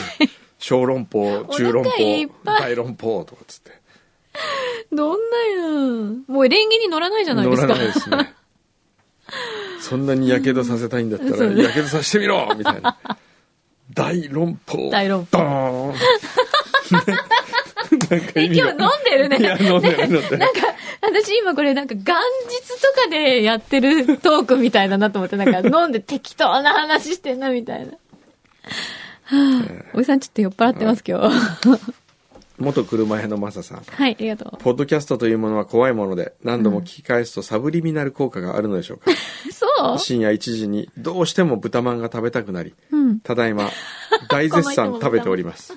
[0.59, 1.91] 小論法、中論法、
[2.45, 3.71] 大論法とかつって。
[4.93, 6.25] どんなやん。
[6.29, 7.69] もうレンゲに乗らないじゃないですか。
[7.69, 8.35] 乗らないですね。
[9.81, 12.97] そんなに火傷させたいんだったら、火傷させてみろみたいな。
[13.95, 14.91] 大論法。
[14.91, 15.95] 大論法ドーン
[18.11, 19.39] え、今日飲んでるね。
[19.39, 20.39] いや、飲んでる飲んでる。
[20.39, 20.61] なんか、
[21.03, 22.13] 私今これなんか元日
[22.83, 27.93] とかでやってるトークみたいだなと思って、なんか 飲んで適当な話してんなみたいな。
[29.25, 31.95] はあ、おじさんちょっと酔っ払ってます今日。
[32.61, 33.83] 元車屋のマサさん。
[33.87, 39.11] はい、ありがとポッドキャストというものは怖いもので、何度も聞き返すとサブリミナル効果があるのでしょうか。
[39.11, 39.15] う。
[39.53, 39.99] そう？
[39.99, 43.21] 深夜1時にどうしても豚まんが食べたくなり、うん。
[43.21, 43.71] ただいま
[44.29, 45.75] 大絶賛食べております。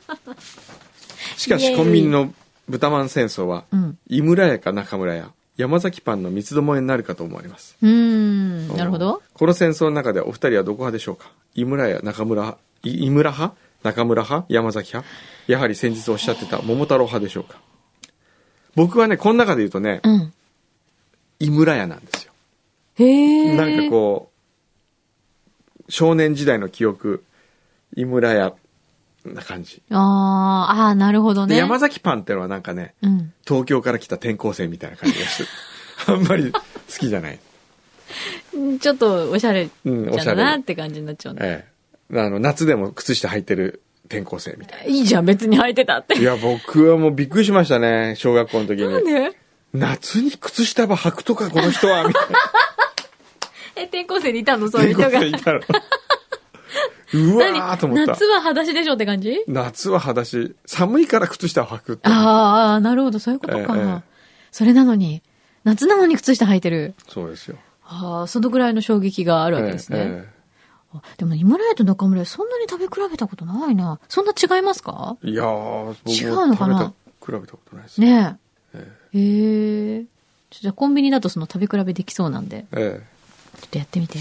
[1.44, 2.34] しかしコンビニの
[2.70, 3.98] 豚まん戦争は、うん。
[4.08, 7.76] 井村屋か中村屋、山崎パンの三つどもえになるかと思われます。
[7.82, 8.68] うーん。
[8.70, 9.22] なるほど。
[9.34, 11.30] この戦争の中でお二人はどこ派でしょうか？
[11.54, 13.58] 井村屋、中村派、い井村派？
[13.84, 14.46] 中村派？
[14.48, 15.14] 山崎派？
[15.48, 17.60] やはり先日おっしゃってた桃太郎派でしょうか？
[18.76, 20.34] 僕はね、この中で言うとね、うん。
[21.42, 22.32] 井村屋なんですよ。
[22.96, 23.58] へえ。
[23.58, 24.32] なんかこ
[25.86, 27.26] う、少年時代の記憶、
[27.98, 28.54] 井村屋
[29.26, 29.82] な感じ。
[29.90, 31.60] あー、あー、なるほどでね。
[31.60, 33.34] 山崎パンってのはなんかね、うん。
[33.48, 35.50] 東京から来た転校生みたいな感じがして、
[36.12, 36.60] あんまり好
[37.00, 37.40] きじゃない。
[38.54, 40.44] うんちょっとおしゃれうん、おじゃんしゃれ。
[40.44, 41.46] なって感じになっちゃうんだ。
[41.46, 41.66] え
[42.12, 42.20] え。
[42.20, 46.16] あの、夏でも靴下履いてる転校生みたいいいじゃん、別に履いてたって。
[46.16, 46.22] な。
[46.22, 48.90] いや、僕はもうびっくりしましたね、小学校の時に。
[48.90, 49.38] なんで？
[49.74, 52.38] 夏に靴下ば履くとか、この人は、みたいな。
[53.76, 54.70] え、転校生でいたの？
[54.70, 55.08] そういう人が。
[55.08, 55.60] 転校生いたの
[57.13, 58.26] うわーと思った夏。
[58.26, 59.43] は裸足でしょって感じ？
[59.47, 60.56] 夏は裸足。
[60.65, 62.10] 寒いから靴下を履くって。
[62.10, 63.60] ああ、なるほど、そういうことか。
[63.60, 64.02] ええええ
[64.52, 65.23] それなのに、
[65.63, 66.93] 夏なのに靴下履いてる。
[67.08, 67.58] そうですよ。
[67.86, 69.97] ああ、そのぐらいの衝撃がああるわけですね。
[69.99, 70.30] え
[70.93, 73.99] あでも、井村屋と中村屋、そんなに食べ比べたことないな。
[74.10, 75.17] そんな違いますか？
[75.23, 76.93] えいやー、違うのかな？
[77.19, 78.08] 食べた、比べたことないですね。
[78.23, 78.38] ね
[78.76, 78.78] え。
[79.13, 80.06] へえ。
[80.52, 83.02] じゃあ、コンビニだとその食べ比べできそうなんで、え
[83.60, 84.19] ちょっとやってみて。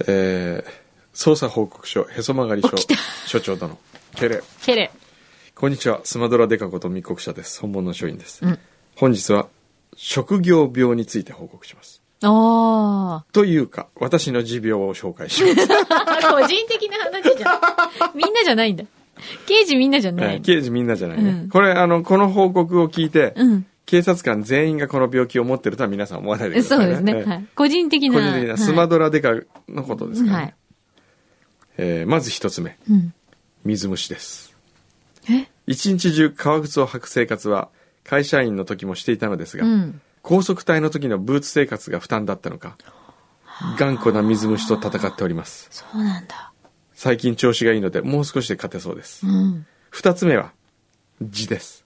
[0.00, 2.70] ええー捜査報告書、へそ曲がり署、
[3.26, 3.78] 署長殿。
[4.16, 4.42] ケレ。
[4.64, 4.90] ケレ。
[5.54, 7.60] こんにちは、スマドラデカこと密告者です。
[7.60, 8.44] 本物の署員です。
[8.44, 8.58] うん
[8.96, 9.46] 本日は、
[9.96, 12.02] 職業病について報告します。
[12.22, 15.68] あというか、私の持病を紹介します。
[15.88, 16.34] あ。
[16.34, 18.16] 個人的な話じゃん。
[18.16, 18.84] みんなじゃないんだ。
[19.46, 20.34] 刑事みんなじゃない。
[20.34, 21.30] えー刑事みんなじゃないね。
[21.30, 23.66] うんこれ、あの、この報告を聞いて、うん。
[23.86, 27.12] 警察官全員がこの病気を持ってるとは皆さん思わないでください うそですね。
[27.12, 27.46] えーはい。
[27.54, 28.14] 個人的な。
[28.14, 29.34] 個人的なスマドラデカ
[29.68, 30.42] のことですからね。
[30.42, 30.54] はい。
[31.76, 33.12] えーまず一つ目、うん。
[33.64, 34.54] 水虫です。
[35.28, 35.46] え？
[35.66, 37.68] 一日中革靴を履く生活は
[38.04, 40.00] 会社員の時もしていたのですが、うん。
[40.22, 42.76] 高速隊の時のブーツ生活が負担だったのか、
[43.78, 45.68] 頑固な水虫と戦っております。
[45.70, 46.52] そうなんだ。
[46.94, 49.30] 最近調子がいいので、もう少しで勝てそうですう。
[49.30, 49.66] ん。
[49.90, 50.52] 二つ目は、
[51.22, 51.83] 痔です。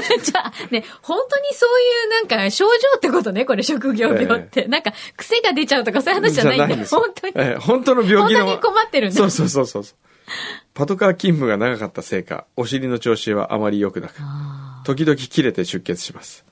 [0.22, 4.66] じゃあ、ね、本当にそういうなんか症状ってことね、これ職業病って。
[4.66, 6.86] なんか癖が出ちゃうとかそういう話じゃないんだよ。
[6.90, 7.32] 本当に。
[7.36, 8.40] えー本当の病気の。
[8.46, 9.84] 本当に困ってるんだそうそうそうそう。
[10.72, 16.44] パトカー勤務が長かったせいか、お尻の調子はあまり良くなく、あ時々切れて出血します。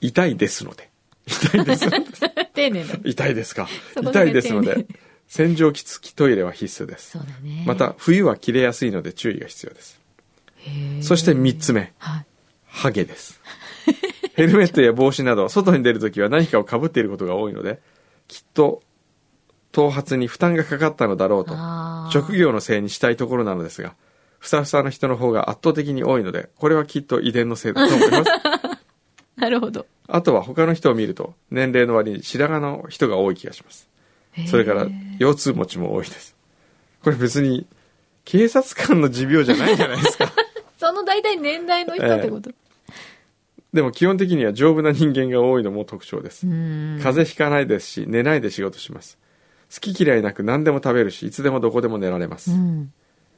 [0.00, 0.90] 痛いですので。
[1.26, 1.86] 痛いです。
[1.86, 2.94] ー 丁寧だ。
[3.04, 3.68] 痛いですか？
[3.96, 4.86] 痛いですので、
[5.26, 7.18] 洗浄機付きトイレは必須ですそ。
[7.18, 7.64] うだね。
[7.66, 10.00] また、冬は切れやすいので注意が必要です。
[11.02, 12.26] そして三つ目、はい。
[12.66, 13.40] ハゲです。
[14.34, 17.80] ヘルメットや帽子など、外に出るときは何かを被っていることが多いので、
[18.26, 18.82] きっと、
[19.72, 21.54] 頭髪に負担がかかったのだろうと、
[22.10, 23.94] 職業のせいにしたいところなのですが、
[24.38, 28.30] ふさふさの人の方が圧倒的に多いので、これはきっと遺伝のせいだと思います。
[29.36, 29.86] なるほど。
[30.06, 33.88] あとは他の人を見ると、年齢の割に白髪の人が多い気がします。
[34.46, 34.86] それから、
[35.18, 36.36] 腰痛持ちも多いです。
[37.02, 37.66] これ別に、
[38.24, 40.32] 警察官の持病じゃないじゃないですか。
[40.94, 42.50] その大体年代の人ってこと？
[43.72, 46.46] でも基本的には丈夫な人間が多いのも特徴です。
[46.46, 46.98] うん。
[46.98, 49.18] 風邪ひかないですし、寝ないで仕事します。
[49.74, 52.52] 好き嫌いなく何でも食べるし、いつでもどこでも寝られます。
[52.52, 52.92] うん。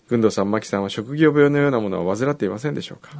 [0.09, 3.11] 軍藤さん、牧さんは職業病のようなものは患っていませんでしょうか？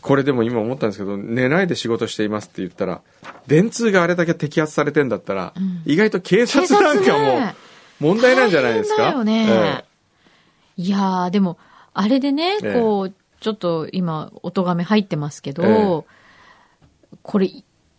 [0.00, 3.02] これでも今思ったんですけど、寝ないで仕事していますって言ったら、
[3.46, 5.52] 電通があれだけ摘発されてんだったら、
[5.84, 7.54] 意外と警察なんかもね
[8.00, 9.12] 問題なんじゃないですか？
[9.12, 9.84] 大変だよね
[10.78, 11.58] いやー、でも、
[12.00, 16.06] あれでね、ええこう、ちょっと今、音がめ入ってますけど、
[17.22, 17.50] これ、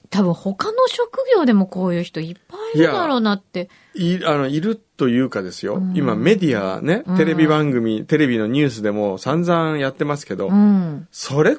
[0.10, 3.60] 多分他の職業でもこういう人いっぱいいるだろうなって。
[3.60, 11.08] ええいあのいるというかですよ、うん今メディアね、テレビ番組、テレビのニュースでも散々やってますけど、うん。
[11.12, 11.58] それ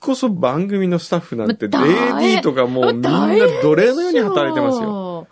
[0.00, 3.28] こそ番組のスタッフなんて、ま AD とかもうみんな
[3.62, 4.84] 奴隷のように働いてますよ。
[4.84, 5.26] よ。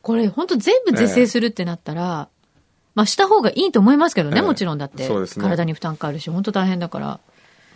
[0.00, 2.28] これ本当全部是正するってなったら、
[2.94, 5.06] まあした方がいいと思いますけどね、ええもちろんだって。
[5.06, 7.20] そうですね体に負担かかるし、本当大変だから。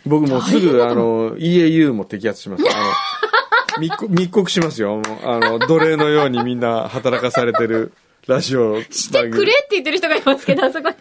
[0.05, 2.63] 僕もうすぐ、あの、 EAU も摘発します。
[2.63, 5.01] あの、密告 密告しますよ。
[5.23, 7.93] あの、奴隷のようにみんな働かされてる
[8.27, 8.81] ラジオ。
[8.83, 10.95] してくれって言ってる人がいますけど、あそこに。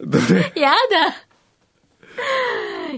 [0.00, 0.52] 奴隷。
[0.56, 1.28] やだ。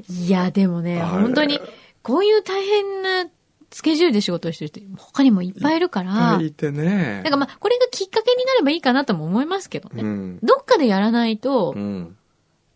[0.08, 1.60] いや、でもね、本当に、
[2.02, 3.26] こういう大変な
[3.72, 7.20] スケジュールで仕事をしてる人、他にもいっぱいいるから、いてね。
[7.22, 10.02] なんかまあ、これがきっかけになればいいかなとも思いますけどね。
[10.02, 10.38] うん。
[10.42, 12.16] どっかでやらないとう、ん。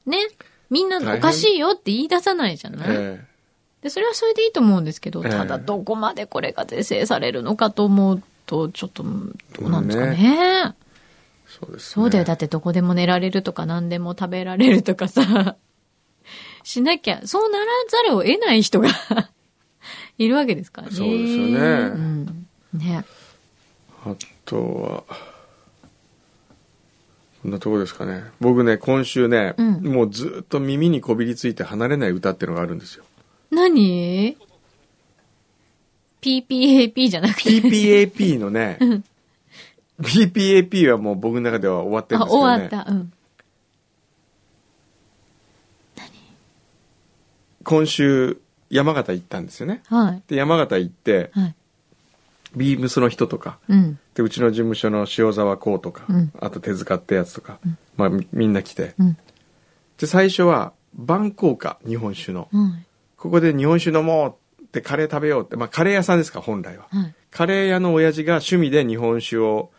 [0.07, 0.19] ね、
[0.71, 3.25] みんなおかしいよって言い出さないじゃない、え
[3.83, 10.75] で、それはそれでいいと思うんですけど、ええただどこまでこれが是正されるのかと思うと、ちょっと、うんどうなんですかね。
[10.75, 10.75] え
[11.47, 12.03] そうです、ね。
[12.03, 12.25] そうだよ。
[12.25, 15.57] だってどこでも寝られるとか何でも食べられるとかさ、
[16.63, 18.89] しなきゃ、そうならざるを得ない人が
[20.19, 20.95] いるわけですからね。
[20.95, 22.47] そうですよねうん。
[22.75, 23.05] ね。
[24.05, 25.17] あとは、
[27.43, 28.25] こんなとこですかね。
[28.41, 33.05] 僕ね、今週ね、うんもうずっと耳にこびりついて離れない歌っていうのがあるんですよ。
[33.51, 34.37] 何
[36.23, 37.51] ?PPAP じゃなくて。
[37.51, 38.79] PPAP のね、
[40.01, 42.69] PPAP はもう僕の中では終わってるんあ、ですけどね。
[42.69, 42.91] 終わった。
[42.91, 43.13] うん。
[47.65, 49.83] 今週、山形行ったんですよね。
[49.87, 50.23] はい。
[50.29, 51.55] で、山形行って、はい。
[52.57, 53.99] ビームスの人とか、うん。
[54.15, 57.59] で、うちの事務所の塩沢こうとか、うんあと手塚ってやつとか、
[57.97, 58.95] まあみみんな来て。
[58.99, 59.17] うん。
[59.99, 62.49] で、最初は、晩効果、日本酒の。
[62.53, 62.87] はい。
[63.17, 66.87] ここで日本酒飲もうってカレー食べようって、まあカレー屋さんですか、本来は。
[66.91, 67.15] はい。
[67.31, 69.71] カレー屋の親父が趣味で日本酒を、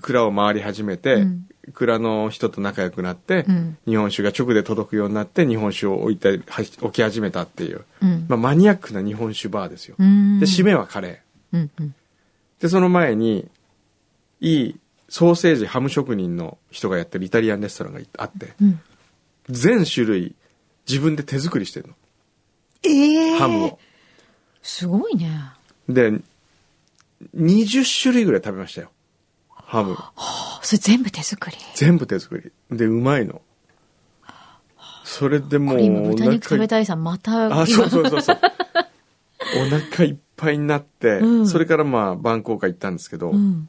[0.00, 8.26] 蔵を回り始めて、うん蔵の人と仲良くなって、うん日本酒が直で届くようになって、日本酒を置いて、は置き始めたっていう、うん。
[8.28, 9.96] まあマニアックな日本酒バーですよ。
[9.98, 10.40] うん。
[10.40, 11.56] で、締めはカレー。
[11.56, 11.70] うん。
[11.80, 11.94] うん。
[12.60, 13.48] で、その前に、
[14.40, 14.76] いい
[15.08, 18.80] ソーセージハム職人の人がやってるイタリアンレストランがあって、うん。
[19.48, 20.34] 全種類
[20.88, 21.94] 自分で手作りしてるの。
[22.82, 23.78] ええハムを。
[24.62, 25.30] すごいね。
[25.88, 26.12] で、
[27.36, 28.90] 20種類ぐらい食べましたよ。
[29.66, 29.96] ハム。
[30.62, 31.56] それ全部手作り？
[31.74, 32.76] 全部手作り。
[32.76, 33.42] で、うまいの。
[35.04, 38.40] それでもう、今豚肉食べいたいさん、また、あ、そうそうそうそう。
[39.56, 43.68] お腹いっぱいになって、うんそれからまあ、晩効果行ったんですけど、うん。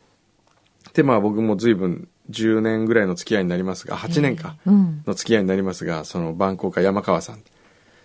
[0.93, 4.55] で、まあ僕も随分10年ぐらいの付き合いになりますが、8年か。
[4.65, 5.03] うん。
[5.05, 7.43] の付き合いになりますが、その晩効果山川さん。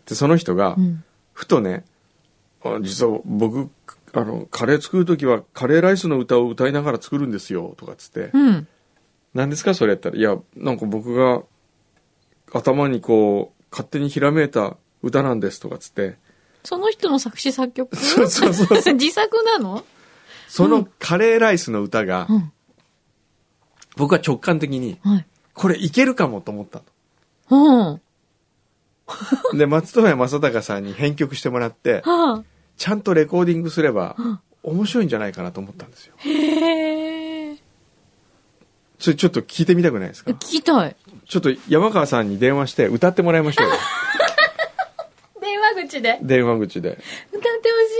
[0.07, 1.05] で、その人がう、ん。
[1.33, 1.85] ふとね、
[2.64, 3.70] あ実は僕、
[4.14, 8.31] あの、カレー作るときはカレーライスの歌を歌いながら作るんですよ、とかっつって。
[8.35, 8.68] うん。
[9.35, 11.42] 何ですかそれやったら、いや、なんか僕が
[12.53, 16.16] 頭にこう、勝手にひらめいた歌なんですとかっつって、
[16.64, 17.96] その人の作詞作曲？
[17.96, 19.85] そうそうそうそ 自作なの？
[20.48, 22.53] そのカレーライスの歌が、うん。
[23.96, 25.27] 僕は直感的に、はい。
[25.55, 26.83] これいけるかもと思った
[27.51, 27.79] うん。
[27.79, 28.01] の。
[29.55, 32.44] で、松任谷正隆さんに編曲してもらって、はあ。
[32.83, 34.16] ちゃんとレコーディングすれば、
[34.64, 36.14] 面白いんじゃないかなと思ったんですよ。
[36.18, 37.57] へえ。
[38.99, 40.33] それちょっと聞いてみたくないですか？
[40.33, 40.97] 聞きたい。
[41.29, 43.75] ちょっと山川さんに電話して歌ってもらいましょうよ。
[45.40, 46.99] 電話口で電話口で。
[47.31, 47.49] 歌って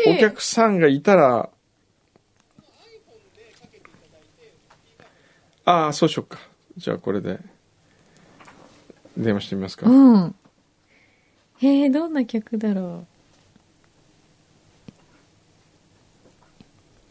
[0.05, 0.17] ほしい。
[0.17, 1.49] お客さんがいたら、
[5.65, 6.41] ああ、そうしよっか。
[6.77, 7.39] じゃあこれで、
[9.17, 9.89] 電話してみますか。
[9.89, 10.35] うん。
[11.61, 13.12] へえ、どんな曲だろう。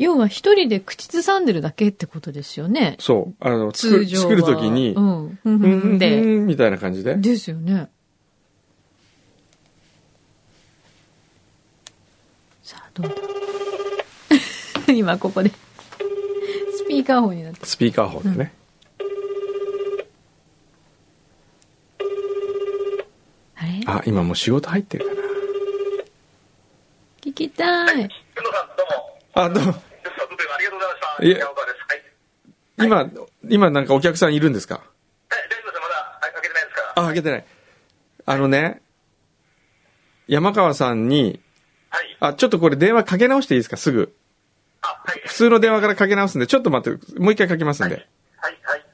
[0.02, 2.96] 要は一人で口ずさんでるだけってことですよね。
[3.00, 3.36] そう。
[3.40, 4.24] あの、通常は。
[4.24, 5.40] 作るときに、うん。
[5.44, 6.20] ふんうふんで。
[6.20, 7.16] うんみたいな感じで。
[7.18, 7.88] ですよね。
[12.64, 13.10] さあ、どう
[14.88, 14.90] だ？
[14.92, 15.52] 今ここで。
[15.52, 17.64] スピーカーフォンになって。
[17.64, 18.54] スピーカーフォンでね。
[23.56, 23.82] あれ？
[23.86, 25.12] あ、今もう仕事入ってるか
[27.22, 28.10] 聞きたい。
[29.36, 29.91] あ、どうも。
[31.26, 31.40] いました。
[31.40, 31.78] いえ山川です。
[31.88, 32.88] はい。
[32.88, 33.12] 今、
[33.50, 34.82] 今なんかお客さんいるんですか？
[35.32, 36.94] え、大丈夫ですまだあ開けてないですから。
[36.96, 37.46] あ、開けてない。
[38.26, 38.82] あのね、
[40.28, 41.40] 山川さんに、
[41.90, 42.18] はい。
[42.20, 43.78] あ、ちょっとこれ電話かけ直していいですか？
[43.78, 44.16] すぐ。
[44.82, 45.22] あ、はい。
[45.26, 47.96] 普通の電話からかけ直すんで、ちょっと待って、もう一回かけますんで。
[47.96, 48.02] は
[48.50, 48.86] い、はい。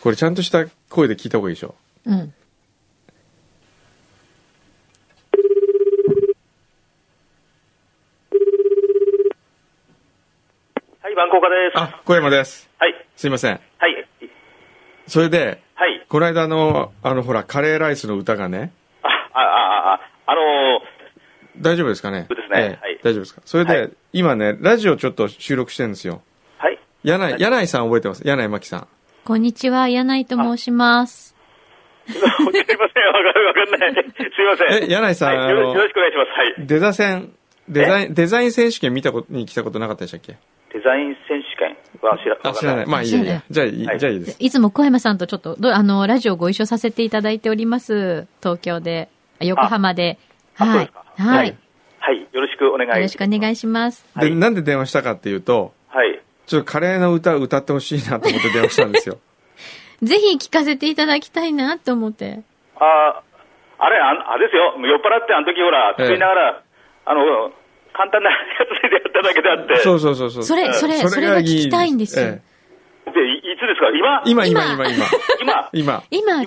[0.00, 1.74] これちゃんとした声で聞いた方がいいでしょ？
[2.06, 2.34] うん。
[11.20, 11.78] はい、番号家です。
[11.78, 12.70] あ、小山です。
[12.78, 12.94] はい。
[13.14, 13.60] すいません。
[13.76, 14.06] はい。
[15.06, 16.06] それで、はい。
[16.08, 20.00] この間の、あの、ほら、カレーライスの歌がね、あ、あ、あ、あ、
[20.32, 20.80] あの
[21.60, 22.26] 大丈夫ですかね？
[22.30, 23.42] そうですねはい大丈夫ですか？
[23.44, 26.22] それで、はい今ね、ラジオちょっと収録してるんですよ。
[26.58, 26.78] ー、はい。
[27.02, 28.26] 柳井、柳井さん覚えてます？
[28.26, 28.88] 柳井真紀さん。
[29.24, 31.36] こんにちは、柳井と申します。
[32.08, 32.62] すいません、わか
[33.38, 33.92] るわかんない。
[33.92, 34.84] すいません。
[34.84, 36.30] え柳井さんはい、よろしくお願いします。
[36.30, 36.66] はい。
[36.66, 37.32] デザ戦、
[37.68, 40.38] デザイン、デザイン選手権見たことに来たことなかったでしたっけ？
[40.72, 42.86] デザイン選手権は知らあ、知らない。
[42.86, 43.42] まあいいやい。
[43.50, 44.36] じゃあいい、はいじゃあいいです。
[44.38, 48.26] いつも小山さんとちょっと、どあの、ラジオご一緒させていただいております。
[48.40, 49.08] 東京で、
[49.40, 50.18] あ横浜で。
[50.54, 50.90] はい。
[51.16, 51.56] はい。
[51.98, 54.04] はいよろしくお願いろしくお願いします。
[54.16, 56.20] で、はいなんで電話したかっていうと、はい。
[56.46, 59.18] ちょっとカレーの歌を歌ってほしいなと思って電話したんですよ。
[60.02, 62.40] ぜひ聞かせていただきたいなと思って。
[62.76, 63.22] あ
[63.78, 64.74] あれ、ああれですよ。
[64.78, 66.62] 酔っ払ってあの時ほら、ええ作りながら、
[67.04, 67.52] あの、
[68.00, 69.76] 簡単なやつでやっただけであって。
[69.84, 70.42] そうそうそうそう。
[70.42, 72.26] それ、それ、それが聞きたいんですよ。
[72.26, 72.40] え
[73.12, 73.90] で、いいつですか？
[73.92, 74.22] 今？
[74.24, 75.06] え今、今、今今、
[75.72, 76.02] 今？
[76.10, 76.46] 今今。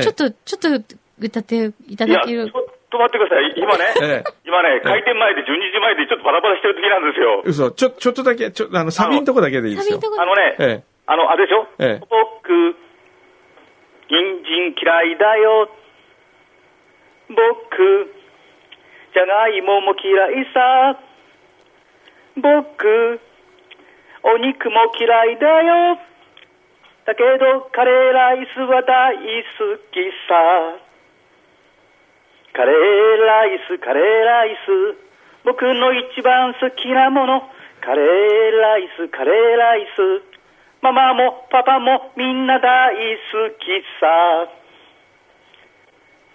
[0.00, 2.52] ちょっと、ちょっと歌っていたいや、ちょだけるっ。
[2.92, 3.54] と待ってください。
[3.56, 7.42] 今ね、ええ今ね、開店前で12時前でちょっとバラバラしてる時なんですよ。
[7.44, 7.70] 嘘。
[7.72, 10.10] ちょ、ちょっとだけ、ちょ、あの、サビんとこだけでいいですよサビん。
[10.10, 10.84] とこあのね、ええ。
[11.06, 11.66] あの、あれでしょ？
[11.80, 12.76] ええ僕、
[14.12, 15.70] 人参嫌いだよ。
[17.32, 18.12] 僕、
[19.12, 20.98] じゃがいもも嫌いさ。
[22.36, 23.20] 僕、
[24.22, 25.98] お肉も嫌いだよ。
[27.04, 29.20] だけど、カレーライスは大好
[29.90, 30.92] きさ。
[32.54, 34.96] カレーライス、カレーライス。
[35.44, 37.42] 僕の一番好きなもの。
[37.80, 40.22] カレーライス、カレーライス。
[40.80, 44.61] ママもパパもみんな大好きさ。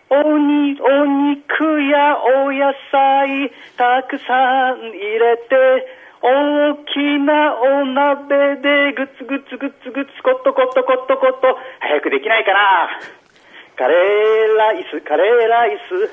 [0.09, 5.87] おに、お肉やお野菜たくさん入れて、
[6.21, 12.89] 大きなお鍋でグツグツグツグツコットコットコットコット早くできないかな。
[13.75, 16.09] カレーライス、カレーライス。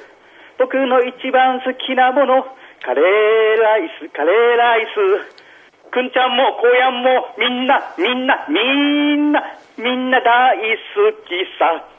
[0.58, 2.44] 僕の一番好きなもの
[2.82, 5.90] カレーライス、カレーライス。
[5.90, 9.42] くんちゃんも、こうやんも、みんな、みんな、みんな、
[9.78, 11.93] みんな大好きさ。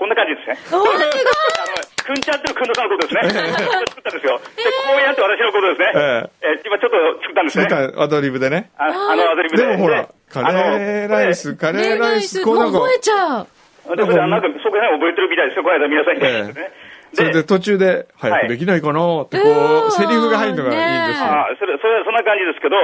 [0.00, 0.56] こんな感じですね。
[0.72, 3.52] おー、すくんちゃんっていうくんのさんのことですね。
[3.92, 4.40] 作ったんですよ。
[4.56, 6.30] で、こうやんって私のことですね。
[6.40, 7.86] え今ちょっと作ったんです作ね。
[7.88, 8.70] ったアドリブでね。
[8.78, 9.66] ああの、アドリブで。
[9.66, 13.46] でもほらで、カレーライス、カレーライス、こうなんか覚えちゃう。
[13.46, 13.46] あ
[13.90, 15.62] のでこれなんか、そこら辺覚えてるみたいですよ。
[15.64, 16.20] この間皆さんに
[16.54, 16.70] ね。
[17.12, 19.44] それで途中で、早くできないかなって、こ
[19.88, 21.26] うセリフが入るのがいいんですよ。
[21.26, 22.76] あそれ、それ、そんな感じですけど、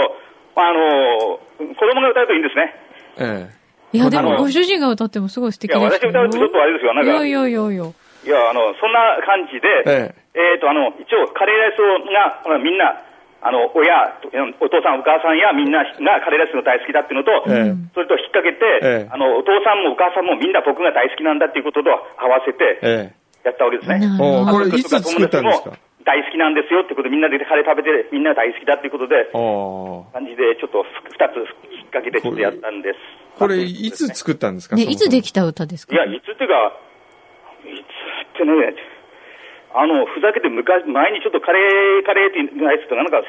[0.57, 1.41] あの、
[1.75, 2.75] 子供が歌うといいんですね。
[3.19, 3.49] え
[3.97, 6.95] いや、でもあのご主人が歌ってもすごい素敵いや、です私歌うとちょっとあれですよ。
[6.95, 7.85] なんか、いやいやいやいや。
[8.27, 11.81] いや、あの、そんな感じで、ええっ、と、あの、一応、カレーライス
[12.13, 13.01] が、ほらみんな、
[13.43, 14.19] あの、親、
[14.59, 24.01] お父さん、お母さんやみんながカレーライスが大好きだっていうのと、ええそれと引っ掛けて、ええあの、お父さんもお母さんもみんな僕が大好きなんだっていうことと合わせてえ、えやったわけですね。
[24.03, 24.09] え。
[24.19, 24.67] おほど。
[24.67, 25.79] これいつ作ったんですか？
[26.07, 29.27] 大好きなんですよってことで、みんなでカレー食べて、みんな大好きだっていうことで、
[30.15, 31.39] 感じで、ちょっと二つ
[31.71, 32.99] 引っ掛けてちょっとやったんです。
[33.39, 34.77] これいつ作ったんですか？
[34.77, 35.95] ね、いつできた歌ですか？
[35.95, 36.73] いや、いつっていうか、
[37.65, 38.75] いつってね、
[39.75, 43.21] あの、ふざけて昔、前にちょっとカレー、カレーって言うやつとなんか、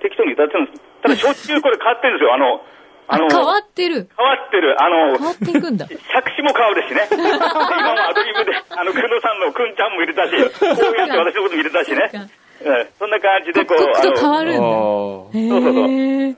[0.00, 0.80] 適当に歌ってたんです。
[1.02, 2.34] ただ、しょっちゅうこれ変わってるんですよ。
[2.34, 2.64] あの、
[3.08, 4.08] あの、変わってる。
[4.16, 4.74] 変わってる。
[4.82, 5.86] あの、変わっていくんだ。
[5.86, 7.06] 作詞も変わるしね。
[7.12, 12.10] 今もアドリブで、あの、くのさんのくんちゃんも入れたし、こうやって私のことも入れたしね。
[12.10, 14.60] そんそんな感じで、こう、と変わあのるんだ。
[14.60, 15.32] そう
[15.62, 16.36] そうそうえ。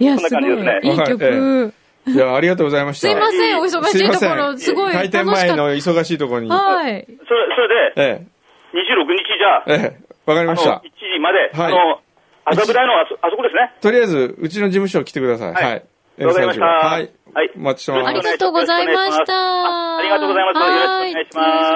[0.00, 0.42] いや、そんなすごい。
[0.42, 1.74] 感じですねいい曲。
[2.14, 3.08] いや、ありがとうございました。
[3.08, 6.48] すいません、お忙しいところ、すごい開店前っの忙しいところに。
[6.48, 6.54] た。
[6.54, 7.06] はい。
[7.06, 7.16] それ、
[7.56, 8.26] それで、え
[8.72, 10.80] 26日じゃあ、え、ええ、わかりました1。
[10.82, 12.00] 時まで、はいあの、
[12.44, 13.72] 麻布台のあそあそこですね。
[13.80, 15.52] とりあえず、うちの事務所来てください。
[15.52, 15.84] はいはい。
[16.26, 17.10] わかりましたはい。
[17.32, 18.08] はいお待ちしてます。
[18.08, 19.34] ありがとうございました。
[19.34, 21.74] あありがとうございますよろしくお願いしますはい失礼し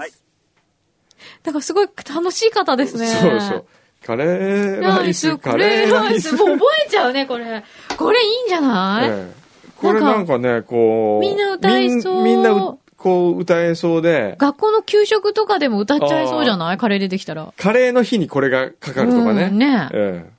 [0.00, 0.22] ます。
[1.42, 3.06] だからすごい楽しい方ですね。
[3.06, 3.66] そうそう。
[4.04, 6.36] カレーライス、カレーライス。
[6.36, 7.64] もう覚えちゃうね、これ。
[7.96, 9.45] これいいんじゃない、ええ
[9.76, 11.20] これなんかね、こう。
[11.20, 16.78] みんな歌えそうみんなう、こう歌えそうで、学校の給食とかでも歌っちゃいそうじゃない？
[16.78, 17.52] カレー出てきたら。
[17.58, 19.44] カレーの日にこれがかかるとかね。
[19.44, 20.36] うんねええ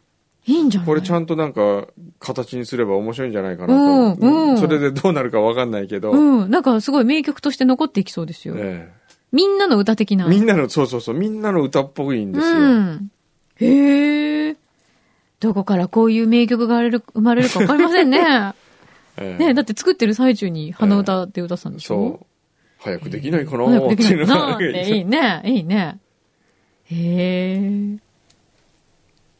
[0.51, 0.87] いいんじゃない？
[0.87, 1.87] これちゃんとなんか、
[2.19, 3.73] 形にすれば面白いんじゃないかなと。
[3.73, 6.11] うんうんそれでどうなるかわかんないけど。
[6.11, 6.49] うん。
[6.49, 8.55] なんかすごい名曲として残っていきそうですよ。
[8.57, 8.89] え
[9.33, 10.25] みんなの歌的な。
[10.25, 12.53] えみんなの、そうそうそう、みんなの歌っぽいんですよ。
[12.55, 13.11] うん。
[13.59, 14.55] へえ。
[15.41, 18.19] どこからこういう名曲が生まれるかわかりませんね。
[19.17, 22.25] ええねだって作ってる最中に鼻歌って歌ってたんでしょ、そう。
[22.79, 25.41] 早くできないかなっていのがないうなっていいね。
[25.45, 25.99] いいね。
[26.85, 27.97] へえ。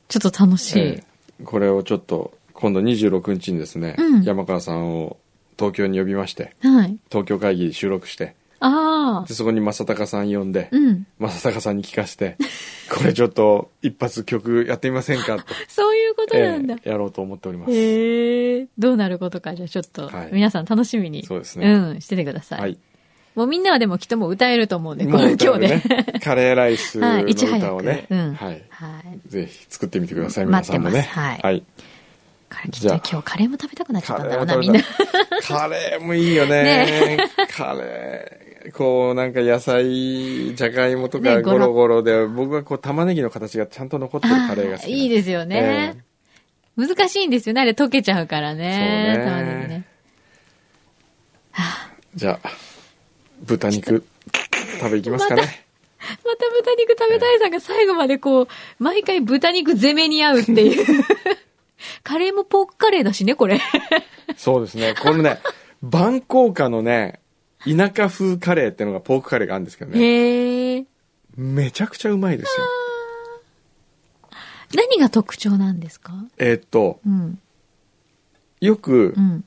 [0.08, 0.80] ちょっと楽しい。
[0.80, 1.08] ええ
[1.44, 5.18] これをちょっと、今度26日にですね、うん山川さんを
[5.58, 6.98] 東京に呼びまして、はい。
[7.10, 9.34] 東京会議収録して、ああで、。
[9.34, 11.06] そこに正隆さん呼んで、うん。
[11.20, 12.38] 正隆さんに聞かせて、
[12.90, 15.38] これちょっと一発曲やってみませんか？
[15.38, 16.76] と、 そういうことなんだ。
[16.76, 17.72] ええやろうと思っております。
[17.72, 18.68] へえ。
[18.78, 21.26] どうなることか、じゃあちょっとはい、皆さん楽しみに。
[21.26, 22.60] そうですねうん、しててください。
[22.60, 22.78] はい。
[23.36, 25.68] もうみんなはでもきっともう歌えると思うんで、この今日で。
[25.68, 25.84] ね、
[26.24, 27.24] カレーライスの。
[27.24, 28.34] 歌をね、うん。
[28.34, 28.64] はい。
[28.70, 29.30] はい。
[29.30, 31.02] ぜひ作ってみてください、皆さんもね。
[31.02, 31.64] はい
[32.70, 34.80] じゃあと今日カレーも食べたくなっちゃっカたんだろうな、みんな
[35.44, 36.64] カレーもいいよね。
[36.64, 38.47] ねカレー。
[38.74, 46.04] こう、なんか野菜、じゃがいもとかねゴロゴロで、僕はこう玉ねぎの形がちゃんと残ってるカレーが好きいいですよね。
[46.76, 47.62] 難しいんですよね。
[47.62, 49.14] あれ溶けちゃうからね。
[49.16, 49.86] そうね玉ねぎね。
[52.16, 52.50] じゃあ、
[53.44, 54.04] 豚肉、
[54.80, 55.42] 食べいきますかね。
[55.42, 58.48] また豚肉食べたいさんが最後までこう、
[58.80, 60.86] 毎回豚肉攻めに合うっていう。
[62.04, 63.60] カレーもポークカレーだしね、これ。
[64.36, 64.96] そうですね。
[65.00, 65.40] このね、
[65.82, 67.20] 万効果のね、
[67.76, 70.86] 田舎風カレーっていうのがポークカレーがあるんですけどね。
[71.36, 72.66] めちゃくちゃうまいですよ。
[74.76, 76.14] 何が特徴なんですか？
[76.38, 77.40] えーっと、うん。
[78.60, 79.44] よくう、ん。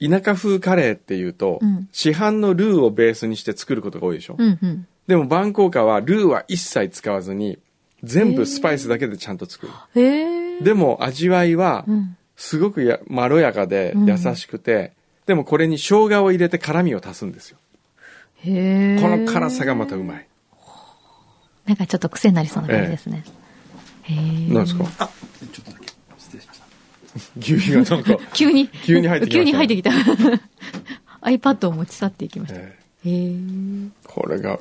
[0.00, 4.36] 田舎風カレーっていうと、うん市販のルーをベースにして作ることが多いでしょ。
[4.38, 4.58] うん。
[4.62, 4.86] うん。
[5.06, 7.58] でも万効果はルーは一切使わずに、
[8.04, 9.72] 全部スパイスだけでちゃんと作る。
[10.00, 10.60] へえ。
[10.60, 12.16] でも味わいはう、ん。
[12.36, 14.92] すごくやまろやかでうん優しくて、
[15.28, 17.58] でもこれに生姜を入れて辛みを足すんですよ。
[18.44, 18.98] へえ。
[19.00, 20.26] この辛さがまたうまい。
[21.66, 23.24] なんかちょっと癖になりそうな感じですね。
[24.04, 24.16] へえ。
[24.54, 24.84] なんですか？
[24.98, 25.08] あ、
[25.52, 25.86] ちょっとだけ。
[26.18, 26.66] 失礼しました。
[27.38, 28.68] 牛皮がなんか、 急に。
[28.68, 29.90] 急に入ってきたね急に入ってきた。
[31.28, 32.58] iPad を持ち去っていきました。
[32.60, 33.08] へええ。
[33.10, 34.58] ーこれが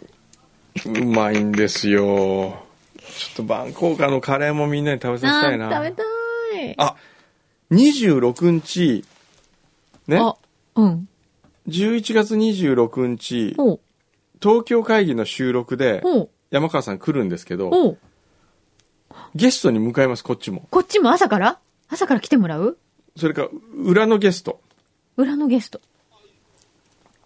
[0.86, 2.02] うまいんですよ。
[2.02, 5.70] ちょっとバンコーカのカレーもみんなに食べさせあたいな。
[5.70, 6.76] ー食べたい。
[6.78, 6.96] あ、
[7.72, 9.06] 26日、
[10.08, 10.36] ね、あ、
[10.78, 11.10] うん。
[11.68, 13.56] 11月26日。
[14.42, 16.02] 東京会議の収録で。
[16.50, 17.98] 山川さん来るんですけど。
[19.36, 20.68] ゲストに迎えます、こっちも。
[20.70, 21.60] こっちも朝から？
[21.90, 22.78] 朝から来てもらう？
[23.18, 24.62] それから、裏のゲスト。
[25.18, 25.82] 裏のゲスト。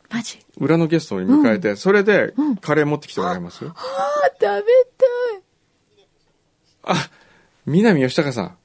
[0.09, 0.39] マジ？
[0.57, 3.63] 裏のゲストに迎えて、それでうん、カレー持ってきてもらいます？
[3.63, 3.73] よ。
[3.75, 3.81] あ、
[4.39, 4.61] 食べたい。
[6.83, 7.09] あ、
[7.65, 8.57] 南吉高さん。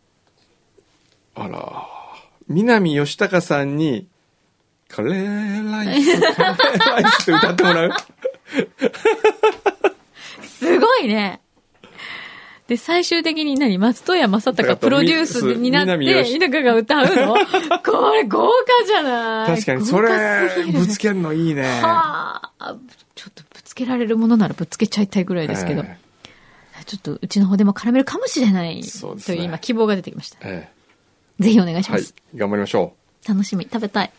[1.35, 1.87] あら、
[2.49, 4.07] 南吉高さんに、
[4.89, 7.91] カレーライス、カレーライスって歌ってもらう？
[10.43, 11.41] すごいね。
[12.69, 13.79] で、最終的に何？
[13.79, 19.55] 松任谷正隆プロデュースになって、南吉田舎が歌うのこれ豪華じゃない？
[19.55, 20.09] 確かに、それ、
[20.73, 21.63] ぶつけるのいいね。
[21.63, 22.77] はあ、
[23.15, 25.99] ちょっとぶつけられるものならぶつけちゃいたいぐらいですけど、え
[26.87, 29.37] ちょっとうちの方でも絡めるかもしれないそうですね。
[29.37, 30.39] という今希望が出てきました。
[30.43, 30.71] え
[31.39, 32.01] ぜひお願いしえはい。
[32.03, 32.95] ます。、頑張りましょ
[33.29, 34.11] 楽しみ、食べたい。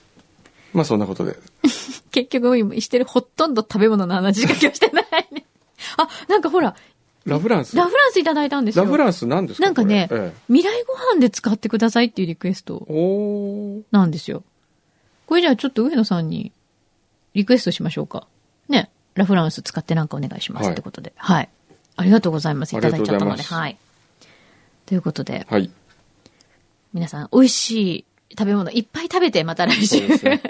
[0.73, 0.77] う。
[0.77, 1.37] まあそんなことで。
[2.11, 5.45] 結局今してるほとんど食べ物の話しか今日してないね。
[5.97, 6.75] あ、なんかほら、
[7.25, 7.75] ラフランス？
[7.75, 8.85] ラフランスいただいたんですよ。
[8.85, 9.65] ラフランス何ですか？
[9.65, 12.87] なんかね、これえ未来ご飯で使ってくださいっていうリクエスト
[13.91, 14.43] なんですよ。
[15.25, 16.51] これじゃあちょっと上野さんに
[17.33, 18.27] リクエストしましょうか。
[18.69, 18.89] ね。
[19.15, 21.11] ラフランス使ってなんかお願いしますはいってことで。
[21.17, 21.49] はい。
[21.97, 22.75] ありがとうございます。
[22.77, 23.43] いただいちゃったので。
[23.43, 23.77] はい。
[24.85, 25.69] ということで、はい。
[26.93, 29.99] 皆さん美味しい食べ物いっぱい食べてまた来週。
[29.99, 30.41] そうですね。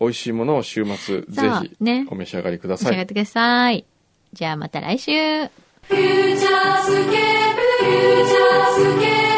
[0.00, 2.92] 美味しいものを週末、 ぜひね、お召し上がりくだ召しさい。
[2.92, 3.84] 上がってください。
[4.32, 5.12] じゃあまた来週。
[5.12, 9.31] フューチャースケープフューチャースケープ